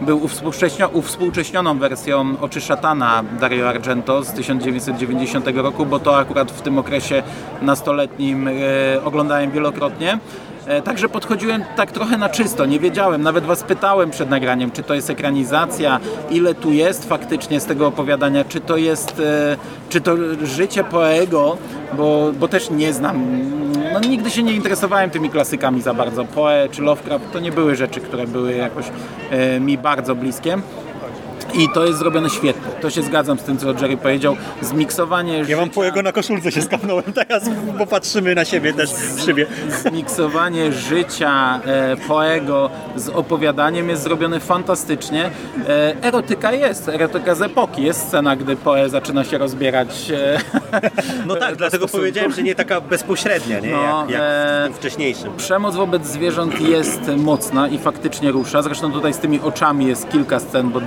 [0.00, 6.62] był uwspółcześnio, uwspółcześnioną wersją Oczy Szatana Dario Argento z 1990 roku, bo to akurat w
[6.62, 7.22] tym okresie
[7.62, 8.52] nastoletnim e,
[9.04, 10.18] oglądałem wielokrotnie.
[10.66, 14.82] E, Także podchodziłem tak trochę na czysto, nie wiedziałem, nawet was pytałem przed nagraniem, czy
[14.82, 16.00] to jest ekranizacja,
[16.30, 19.56] ile tu jest faktycznie z tego opowiadania, czy to jest, e,
[19.88, 21.56] czy to życie Poego,
[21.96, 23.26] bo, bo też nie znam,
[23.92, 27.76] no nigdy się nie interesowałem tymi klasykami za bardzo, Poe czy Lovecraft to nie były
[27.76, 28.84] rzeczy, które były jakoś
[29.30, 30.58] e, mi bardzo bliskie.
[31.54, 32.72] I to jest zrobione świetnie.
[32.80, 34.36] To się zgadzam z tym, co Jerry powiedział.
[34.62, 38.90] Zmiksowanie Ja mam życia- Poego na koszulce się skapnąłem teraz, bo patrzymy na siebie też
[38.90, 39.46] w szybie.
[39.82, 45.30] zmiksowanie życia e, Poego z opowiadaniem jest zrobione fantastycznie.
[45.68, 47.82] E, erotyka jest, erotyka z epoki.
[47.82, 50.10] Jest scena, gdy Poe zaczyna się rozbierać.
[50.10, 50.38] E,
[51.26, 51.96] No tak, dlatego stosunku.
[51.96, 53.70] powiedziałem, że nie taka bezpośrednia, nie?
[53.70, 55.36] No, jak jak e, w tym wcześniejszym.
[55.36, 58.62] Przemoc wobec zwierząt jest mocna i faktycznie rusza.
[58.62, 60.86] Zresztą tutaj z tymi oczami jest kilka scen, bo d-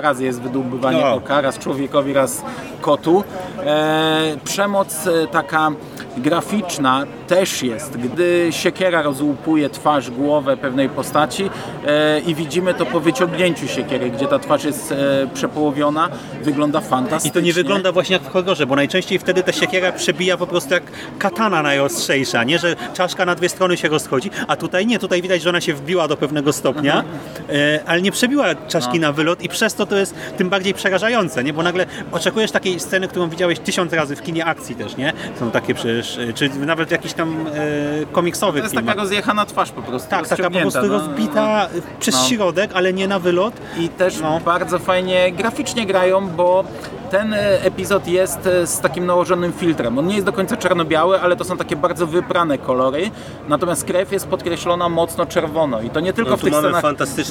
[0.00, 1.14] dwa razy jest wydłubywanie No.
[1.14, 2.42] oka, raz człowiekowi, raz
[2.80, 3.24] kotu.
[3.66, 5.70] E, przemoc e, taka
[6.16, 11.50] graficzna też jest, gdy siekiera rozłupuje twarz, głowę pewnej postaci
[11.86, 14.96] e, i widzimy to po wyciągnięciu siekiery, gdzie ta twarz jest e,
[15.34, 16.08] przepołowiona,
[16.42, 17.34] wygląda I fantastycznie.
[17.34, 20.74] to nie wygląda właśnie jak w horrorze, bo najczęściej wtedy ta siekiera przebija po prostu
[20.74, 20.82] jak
[21.18, 22.58] katana najostrzejsza, nie?
[22.58, 25.74] Że czaszka na dwie strony się rozchodzi, a tutaj nie, tutaj widać, że ona się
[25.74, 27.04] wbiła do pewnego stopnia,
[27.48, 31.44] e, ale nie przebiła czaszki na wylot i przez to to jest tym bardziej przerażające,
[31.44, 31.52] nie?
[31.52, 35.12] Bo nagle oczekujesz takiej sceny, którą widziałeś tysiąc razy w kinie akcji też, nie?
[35.40, 37.52] Są takie przecież, e, czy nawet jakichś tam e,
[38.12, 38.94] komiksowych To jest filmach.
[38.94, 40.10] taka rozjechana twarz po prostu.
[40.10, 40.88] Tak, taka po prostu no.
[40.88, 41.68] rozbita
[42.00, 42.24] przez No.
[42.28, 43.54] środek, ale nie na wylot.
[43.78, 44.40] I też No.
[44.44, 46.64] bardzo fajnie graficznie grają, bo
[47.10, 49.98] ten e, epizod jest e, z takim nałożonym filtrem.
[49.98, 53.10] On nie jest do końca czarno-biały, ale to są takie bardzo wyprane kolory.
[53.48, 55.80] Natomiast krew jest podkreślona mocno czerwono.
[55.80, 56.84] I to nie tylko No, w tych scenach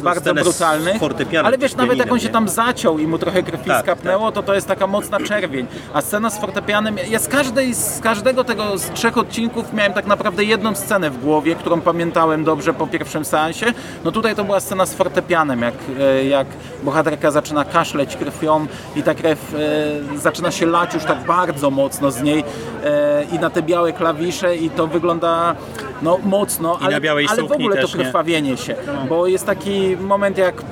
[0.03, 1.01] bardzo brutalnych,
[1.43, 4.43] ale wiesz, nawet jak on się tam zaciął i mu trochę krwi Tak, skapnęło, to
[4.43, 5.67] to jest taka mocna czerwień.
[5.93, 10.07] A scena z fortepianem, ja z, każdej, z każdego tego z trzech odcinków miałem tak
[10.07, 13.65] naprawdę jedną scenę w głowie, którą pamiętałem dobrze po pierwszym seansie.
[14.03, 16.47] No tutaj to była scena z fortepianem, jak, e, jak
[16.83, 18.65] bohaterka zaczyna kaszleć krwią
[18.95, 19.55] i ta krew
[20.15, 22.43] zaczyna się lać już tak bardzo mocno z niej
[22.83, 25.55] e, i na te białe klawisze i to wygląda
[26.01, 26.99] no mocno, I na ale,
[27.29, 28.03] ale w ogóle to nie?
[28.03, 28.75] krwawienie się,
[29.09, 30.63] bo jest taki moment jak e,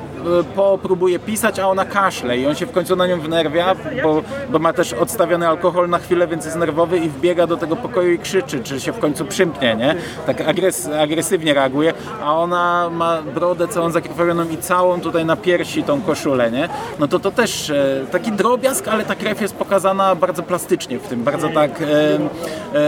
[0.55, 4.21] Po próbuje pisać, a ona kaszle i on się w końcu na nią wnerwia, bo,
[4.49, 8.11] bo ma też odstawiony alkohol na chwilę, więc jest nerwowy i wbiega do tego pokoju
[8.11, 9.95] i krzyczy, czy się w końcu przymknie, nie?
[10.25, 15.83] Tak agres, agresywnie reaguje, a ona ma brodę całą zakrwawioną i całą tutaj na piersi
[15.83, 16.69] tą koszulę, nie?
[16.99, 21.07] No to to też e, taki drobiazg, ale ta krew jest pokazana bardzo plastycznie w
[21.07, 21.85] tym, bardzo tak e,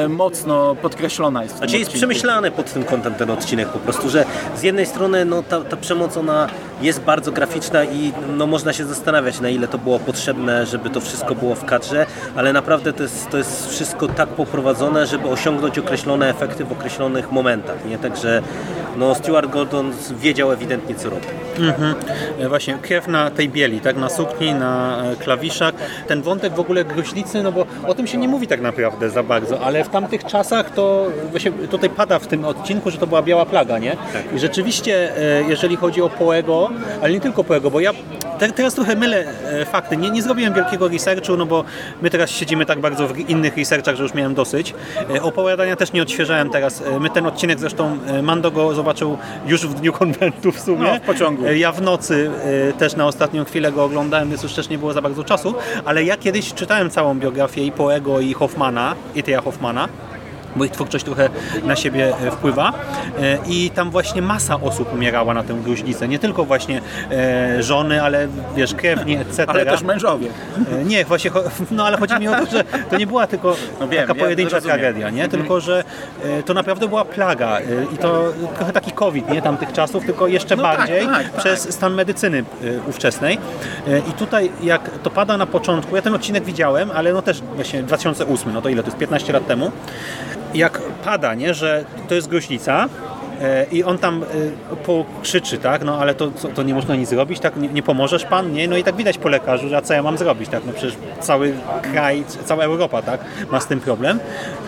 [0.03, 4.25] e, mocno podkreślona jest Znaczy jest przemyślany pod tym kątem ten odcinek po prostu, że
[4.55, 6.47] z jednej strony no, ta, ta przemoc ona
[6.81, 11.01] jest bardzo graficzna i no, można się zastanawiać na ile to było potrzebne, żeby to
[11.01, 12.05] wszystko było w kadrze,
[12.35, 17.31] ale naprawdę to jest, to jest wszystko tak poprowadzone, żeby osiągnąć określone efekty w określonych
[17.31, 17.97] momentach, nie?
[17.97, 18.41] Także
[18.97, 21.25] no, Stuart Gordon wiedział ewidentnie co robi.
[22.39, 25.73] E, Właśnie krew na tej bieli, tak, na sukni, na e, klawiszach.
[26.07, 29.23] Ten wątek w ogóle gruźlicy, no bo o tym się nie mówi tak naprawdę za
[29.23, 33.21] bardzo, ale w tamtych czasach to właśnie tutaj pada w tym odcinku, że to była
[33.21, 33.97] biała plaga, nie?
[34.35, 36.69] I rzeczywiście, e, jeżeli chodzi o Poego,
[37.01, 37.91] ale nie tylko Poego, bo ja
[38.39, 39.25] te, teraz trochę mylę
[39.61, 39.97] e, fakty.
[39.97, 41.63] Nie, nie zrobiłem wielkiego researchu, no bo
[42.01, 44.73] my teraz siedzimy tak bardzo w innych researchach, że już miałem dosyć.
[45.15, 46.81] E, Opowiadania też nie odświeżałem teraz.
[46.81, 50.83] E, My ten odcinek zresztą, Mando go zobaczył już w dniu konwentu w sumie.
[50.83, 51.45] No, w pociągu.
[51.45, 52.31] Ja w nocy
[52.79, 55.53] też na ostatnią chwilę go oglądałem, więc już też nie było za bardzo czasu,
[55.85, 59.87] ale ja kiedyś czytałem całą biografię i Poego i Hoffmana, Itaya Hoffmana,
[60.55, 61.29] bo ich twórczość trochę
[61.63, 62.73] na siebie e, wpływa
[63.21, 66.81] E, i tam właśnie masa osób umierała na tę gruźlicę, nie tylko właśnie
[67.11, 69.45] e, żony, ale wiesz, krewni, etc.
[69.47, 70.27] Ale też mężowie.
[70.85, 71.31] Nie, właśnie,
[71.71, 74.23] no ale chodzi mi o to, że to nie była tylko No wiem, taka ja
[74.23, 74.77] pojedyncza rozumiem.
[74.79, 75.27] tragedia, nie?
[75.27, 75.83] Tylko, że
[76.45, 77.57] to naprawdę była plaga
[77.93, 78.23] i to
[78.55, 79.41] trochę taki COVID, nie?
[79.41, 81.41] Tamtych czasów, tylko jeszcze No tak, bardziej tak, tak.
[81.41, 82.43] przez stan medycyny
[82.89, 83.37] ówczesnej.
[84.09, 87.83] I tutaj jak to pada na początku, ja ten odcinek widziałem, ale no też właśnie
[87.83, 89.71] 2008, no to ile to jest, 15 lat temu.
[90.53, 92.89] Jak pada, nie, że to jest gruźlica,
[93.41, 97.39] E, I on tam e, pokrzyczy, tak, no ale to, to nie można nic zrobić,
[97.39, 98.67] tak, nie, nie pomożesz pan, nie?
[98.67, 100.95] No i tak widać po lekarzu, że a co ja mam zrobić, tak, no przecież
[101.19, 103.19] cały kraj, cała Europa, tak,
[103.51, 104.19] ma z tym problem.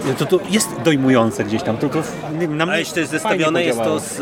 [0.10, 2.00] E, To, to jest dojmujące gdzieś tam, to, to
[2.50, 4.22] na mnie A jeśli to jest zestawione, jest to z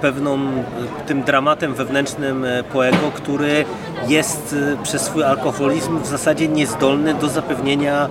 [0.00, 0.38] pewną
[1.06, 3.64] tym dramatem wewnętrznym Poego, który
[4.08, 8.08] jest przez swój alkoholizm w zasadzie niezdolny do zapewnienia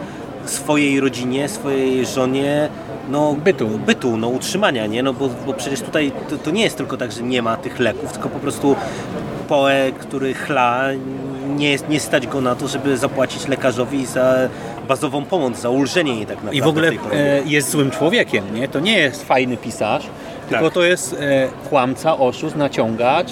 [0.49, 2.69] swojej rodzinie, swojej żonie
[3.09, 3.67] no, Bytu.
[3.67, 5.03] bytu no, utrzymania, nie?
[5.03, 7.79] No, bo, bo przecież tutaj to, to nie jest tylko tak, że nie ma tych
[7.79, 8.75] leków, tylko po prostu
[9.47, 10.83] Poe, który chla,
[11.55, 14.35] nie, jest- nie stać go na to, żeby zapłacić lekarzowi za
[14.87, 16.57] bazową pomoc, za ulżenie jej tak naprawdę.
[16.57, 18.67] I w ogóle e, jest złym człowiekiem, nie?
[18.67, 20.05] To nie jest fajny pisarz,
[20.49, 23.31] Tylko to jest e, kłamca, oszust, naciągacz.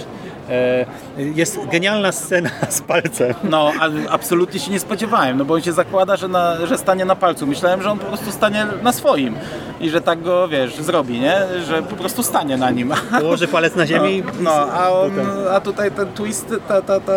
[0.49, 0.85] E,
[1.17, 3.33] jest genialna scena z palcem.
[3.43, 3.71] No,
[4.09, 7.47] absolutnie się nie spodziewałem, no bo on się zakłada, że, na, że stanie na palcu.
[7.47, 9.35] Myślałem, że on po prostu stanie na swoim
[9.79, 11.37] i że tak go, wiesz, zrobi, nie?
[11.67, 12.93] Że po prostu stanie na nim.
[13.21, 15.11] Położy palec na ziemi i No, a, on,
[15.51, 17.13] a tutaj ten twist, ta, ta, ta,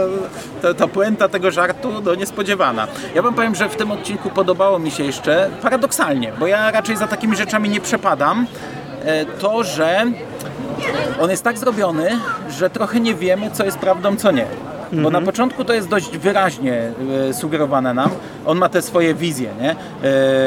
[0.62, 2.88] ta, ta puenta tego żartu, no niespodziewana.
[3.14, 6.96] Ja wam powiem, że w tym odcinku podobało mi się jeszcze, paradoksalnie, bo ja raczej
[6.96, 8.46] za takimi rzeczami nie przepadam,
[9.04, 10.04] e, to, że
[11.20, 12.20] on jest tak zrobiony,
[12.50, 14.46] że trochę nie wiemy, co jest prawdą, co nie.
[14.92, 16.92] Bo na początku to jest dość wyraźnie
[17.28, 18.10] e, sugerowane nam.
[18.46, 19.70] On ma te swoje wizje, nie?
[19.70, 19.76] E,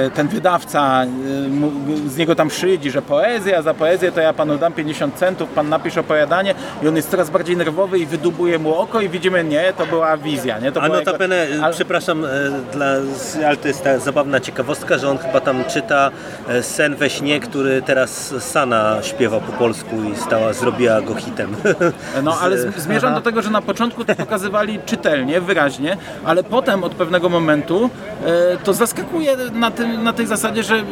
[0.10, 4.74] ten wydawca, e, z niego tam szydzi, że poezja, za poezję to ja panu dam
[4.74, 9.02] 50 centów, pan napisze opowiadanie i on jest coraz bardziej nerwowy i wydubuje mu oko
[9.02, 10.72] i widzimy, nie, to była wizja, nie?
[10.72, 12.26] To A notabene, jego- ale- przepraszam,
[12.74, 12.86] dla,
[13.48, 16.12] ale to jest ta zabawna ciekawostka, że on chyba tam czyta
[16.62, 21.56] sen we śnie, który teraz Sana śpiewa po polsku i stała, zrobiła go hitem.
[22.24, 26.92] No, ale zmierzam do tego, że na początku to pokazywali czytelnie, wyraźnie, ale potem od
[26.96, 27.90] pewnego momentu
[28.26, 30.84] e, to zaskakuje na, tym, na tej zasadzie, że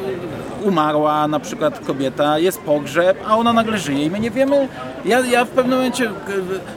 [0.63, 4.67] umarła na przykład kobieta, jest pogrzeb, a ona nagle żyje i my nie wiemy,
[5.05, 6.11] ja, ja w pewnym momencie, e,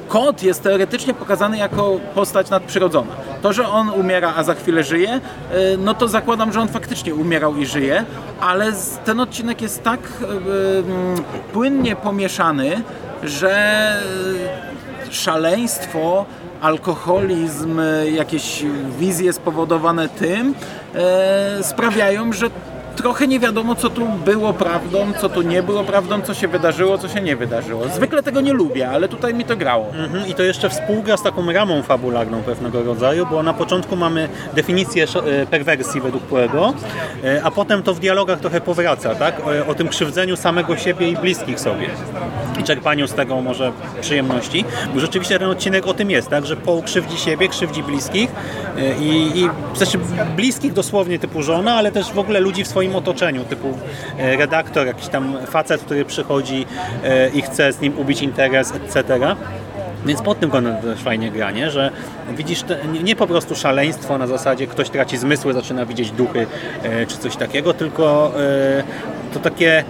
[0.09, 3.13] kot jest teoretycznie pokazany jako postać nadprzyrodzona.
[3.43, 5.21] To, że on umiera, a za chwilę żyje, e,
[5.79, 8.05] no to zakładam, że on faktycznie umierał i żyje,
[8.41, 8.73] ale
[9.05, 10.01] ten odcinek jest tak
[11.53, 12.83] płynnie pomieszany,
[13.23, 13.53] że
[15.13, 16.27] szaleństwo,
[16.63, 17.81] alkoholizm,
[18.13, 18.65] jakieś
[18.99, 20.55] wizje spowodowane tym
[20.95, 22.51] e, sprawiają, że
[22.97, 26.99] trochę nie wiadomo, co tu było prawdą, co tu nie było prawdą, co się wydarzyło,
[26.99, 27.89] co się nie wydarzyło.
[27.89, 29.87] Zwykle tego nie lubię, ale tutaj mi to grało.
[29.95, 34.29] Mhm, I to jeszcze współgra z taką ramą fabularną pewnego rodzaju, bo na początku mamy
[34.55, 36.75] definicję e, perwersji według Poego,
[37.25, 39.35] e, a potem to w dialogach trochę powraca, tak?
[39.69, 41.91] O tym krzywdzeniu samego siebie i bliskich sobie.
[42.61, 44.65] I czerpaniu z tego może przyjemności.
[44.95, 46.47] Bo rzeczywiście ten odcinek o tym jest, tak?
[46.47, 48.31] Że Paul krzywdzi siebie, krzywdzi bliskich
[48.77, 49.99] e, i, i znaczy
[50.37, 53.79] bliskich dosłownie typu żona, ale też w ogóle ludzi w swoim otoczeniu, typu
[54.19, 56.67] e, redaktor, jakiś tam facet, który przychodzi
[57.05, 59.19] e, i chce z nim ubić interes, etc.
[60.07, 61.71] Więc pod tym kątem też fajnie gra, nie?
[61.71, 61.91] że
[62.37, 66.47] widzisz te, nie, po prostu szaleństwo na zasadzie ktoś traci zmysły, zaczyna widzieć duchy
[66.83, 68.33] e, czy coś takiego, tylko
[69.33, 69.85] to takie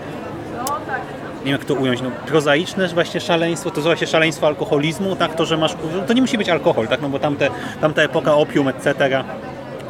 [1.44, 5.46] nie wiem jak to ująć, no, prozaiczne właśnie szaleństwo, to właśnie szaleństwo alkoholizmu, tak, to,
[5.46, 5.74] że masz,
[6.06, 7.48] to nie musi być alkohol, tak, no bo tamte,
[7.80, 9.24] tamta epoka opium, etc.,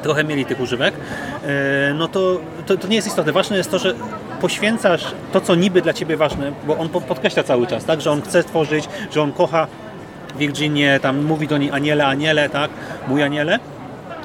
[0.03, 0.95] trochę mieli tych używek,
[1.45, 3.33] e, no to, to, to nie jest istotne.
[3.33, 3.95] Ważne jest to, że
[4.41, 8.11] poświęcasz to, co niby dla Ciebie ważne, bo on po- podkreśla cały czas, tak, że
[8.11, 9.67] on chce tworzyć, że on kocha
[10.37, 12.71] Virginię, tam mówi do niej aniele, aniele, tak,
[13.09, 13.59] mój aniele,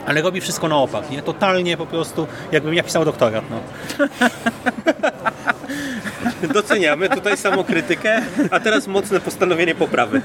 [0.07, 1.21] ale robi wszystko na opak, nie?
[1.21, 3.57] Totalnie po prostu, jakbym ja pisał doktorat, no.
[6.53, 8.21] Doceniamy tutaj samokrytykę,
[8.51, 10.21] a teraz mocne postanowienie poprawy.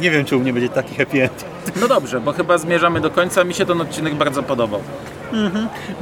[0.00, 1.44] Nie wiem, czy u mnie będzie taki happy end.
[1.80, 3.44] No dobrze, bo chyba zmierzamy do końca.
[3.44, 4.80] Mi się ten odcinek bardzo podobał.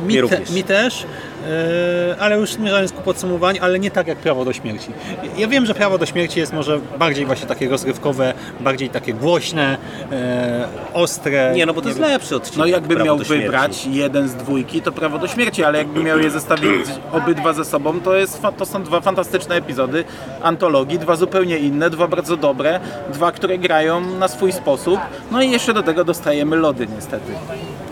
[0.07, 1.07] Mi, Mi te, mi też,
[1.47, 4.89] e, ale już zmierzając ku podsumowaniu, ale nie tak jak prawo do śmierci.
[5.37, 9.79] Ja wiem, że prawo do śmierci jest może bardziej właśnie takie rozrywkowe, bardziej takie głośne,
[10.13, 11.53] e, ostre.
[11.55, 12.59] Nie, no bo to jest lepszy odcinek.
[12.59, 16.19] No jakby Prawo miał wybrać jeden z dwójki, to prawo do śmierci, ale jakby miał
[16.19, 20.05] je zestawić obydwa ze sobą, to, jest, to są dwa fantastyczne epizody
[20.43, 22.81] antologii, dwa zupełnie inne, dwa bardzo dobre,
[23.13, 25.01] dwa, które grają na swój sposób.
[25.31, 27.33] No i jeszcze do tego dostajemy lody niestety.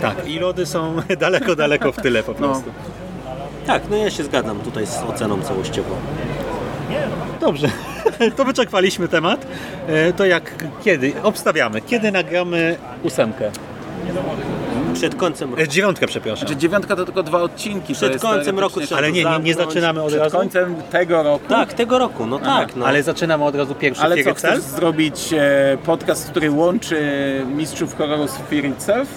[0.01, 2.71] Tak, i lody są daleko, daleko w tyle po prostu.
[3.67, 5.95] Tak, no ja się zgadzam tutaj z oceną całościową.
[7.41, 7.69] Dobrze,
[8.37, 9.47] to wyczerpaliśmy temat.
[9.89, 11.13] E, to jak, kiedy?
[11.23, 11.81] Obstawiamy.
[11.81, 13.51] Kiedy nagramy ósemkę?
[14.95, 15.63] Przed końcem roku.
[15.63, 16.49] E, dziewiątkę, przepraszam.
[16.49, 17.95] Czy dziewiątka to tylko dwa odcinki.
[17.95, 20.37] to Przed jest końcem roku trzeba Ale nie, nie, nie zaczynamy od Przed razu.
[20.37, 21.49] końcem tego roku.
[21.49, 22.77] Tak, tego roku, no tak.
[22.77, 22.87] No.
[22.87, 27.01] Ale zaczynamy od razu pierwszy Ale co, chcesz zrobić e, podcast, który łączy
[27.57, 29.09] mistrzów horroru z Fear Itself?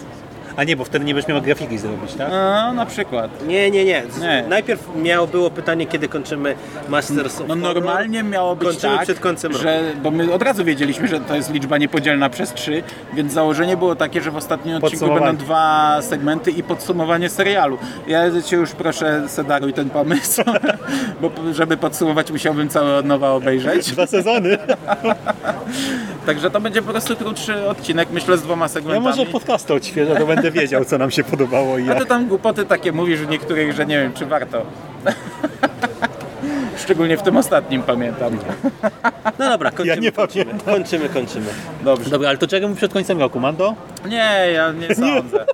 [0.58, 2.30] A nie, bo wtedy nie będziesz miał grafiki zrobić, tak?
[2.34, 3.48] A, na przykład.
[3.48, 4.04] Nie, nie, nie.
[4.10, 4.44] Z- Nie.
[4.50, 6.56] Najpierw miało było pytanie, kiedy kończymy
[6.90, 7.74] Masters of No Horror.
[7.74, 11.36] normalnie miało być Kończymy tak, przed końcem że, bo my od razu wiedzieliśmy, że to
[11.36, 12.84] jest liczba niepodzielna przez 3,
[13.14, 15.26] więc założenie było takie, że w ostatnim odcinku Podsumowanie.
[15.26, 17.78] będą dwa segmenty i podsumowanie serialu.
[18.08, 20.42] Ja cię już proszę, sedaruj ten pomysł,
[21.22, 23.92] bo żeby podsumować musiałbym całe od nowa obejrzeć.
[23.92, 24.58] Dwa sezony.
[26.26, 29.06] Także to będzie po prostu krótszy odcinek, myślę z dwoma Ja segmentami.
[29.06, 32.00] może podcasty odświeżę, to będę wiedział, co nam się podobało i A jak.
[32.00, 34.66] ty tam głupoty takie mówisz w niektórych, że nie wiem, czy warto.
[36.78, 38.38] Szczególnie w tym ostatnim pamiętam.
[39.40, 39.96] No dobra, kończymy.
[39.96, 40.46] Ja nie kończymy.
[40.46, 40.74] pamiętam.
[40.76, 41.46] Kończymy, kończymy.
[41.84, 42.10] Dobrze.
[42.10, 43.76] Dobra, ale to czego mu przed końcem roku, Mando?
[44.06, 45.46] Nie, ja nie sądzę.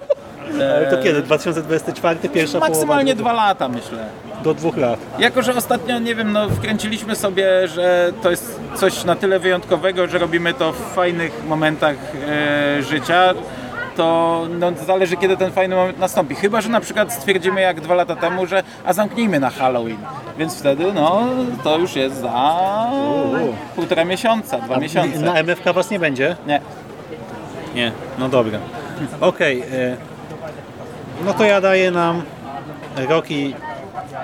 [0.77, 1.21] Ale to kiedy?
[1.21, 4.05] 2024, pierwsza Maksymalnie połowa dwa lata myślę.
[4.43, 4.99] do dwóch lat.
[5.19, 10.07] Jako, że ostatnio, nie wiem, no wkręciliśmy sobie, że to jest coś na tyle wyjątkowego,
[10.07, 11.95] że robimy to w fajnych momentach
[12.27, 13.33] e, życia,
[13.95, 16.35] to no, zależy kiedy ten fajny moment nastąpi.
[16.35, 19.97] Chyba, że na przykład stwierdzimy jak dwa lata temu, że a zamknijmy na Halloween.
[20.37, 21.27] Więc wtedy, no,
[21.63, 22.87] to już jest za
[23.75, 25.19] półtora miesiąca, dwa miesiące.
[25.19, 26.35] Na MFK was nie będzie?
[26.47, 26.61] Nie.
[27.75, 28.59] Nie, no dobra.
[29.21, 29.97] Okej, e,
[31.25, 32.21] no to ja daję nam
[33.09, 33.55] rok i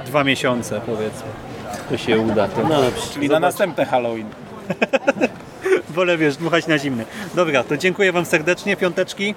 [0.05, 1.27] dwa miesiące powiedzmy.
[1.89, 2.47] To się uda.
[2.47, 2.63] To.
[2.63, 3.01] No dobrze.
[3.13, 4.27] Czyli na następne Halloween.
[5.89, 7.05] Wolę wiesz, dmuchać na zimny.
[7.35, 9.35] Dobra, to dziękuję wam serdecznie, piąteczki.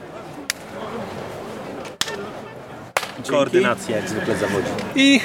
[3.31, 4.69] Koordynacja jak zwykle zawodzi.
[4.95, 5.21] I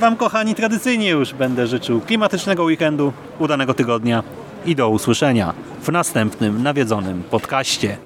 [0.00, 4.22] wam kochani tradycyjnie już będę życzył klimatycznego weekendu, udanego tygodnia
[4.66, 7.98] i do usłyszenia w następnym nawiedzonym podcaście.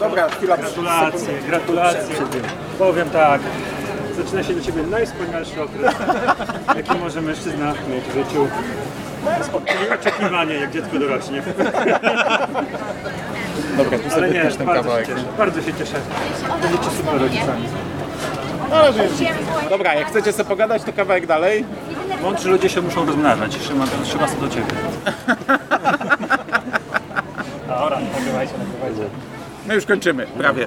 [0.00, 0.56] Dobra, chwila.
[0.56, 2.16] Gratulacje, gratulacje.
[2.78, 3.40] Powiem tak,
[4.16, 5.94] zaczyna się dla Ciebie najwspanialszy okres,
[6.76, 8.48] jaki może mężczyzna mieć w życiu.
[10.00, 11.42] Oczekiwanie, jak dziecko dorośnie.
[13.76, 15.06] Dobra, tu sobie nie, też ten bardzo się kawałek.
[15.06, 15.24] cieszę.
[15.38, 15.94] Bardzo się cieszę.
[16.62, 17.62] Będziecie super rodzicami.
[19.70, 21.64] Dobra, jak chcecie sobie pogadać, to kawałek dalej.
[22.22, 23.56] Mądrzy ludzie się muszą rozmnażać.
[23.68, 24.66] Szymon, trzeba do Ciebie.
[27.68, 29.10] Dobra, nagrywajcie, nagrywajcie.
[29.66, 30.66] My już kończymy, prawie.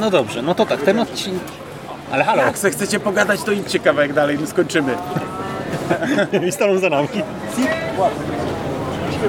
[0.00, 1.42] No dobrze, no to tak, ten odcinek...
[2.12, 4.94] Ale halo, Jak chcecie pogadać, to idźcie kawałek dalej, my skończymy.
[6.48, 7.08] I staną za nami.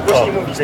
[0.08, 0.58] Głośniej mówić.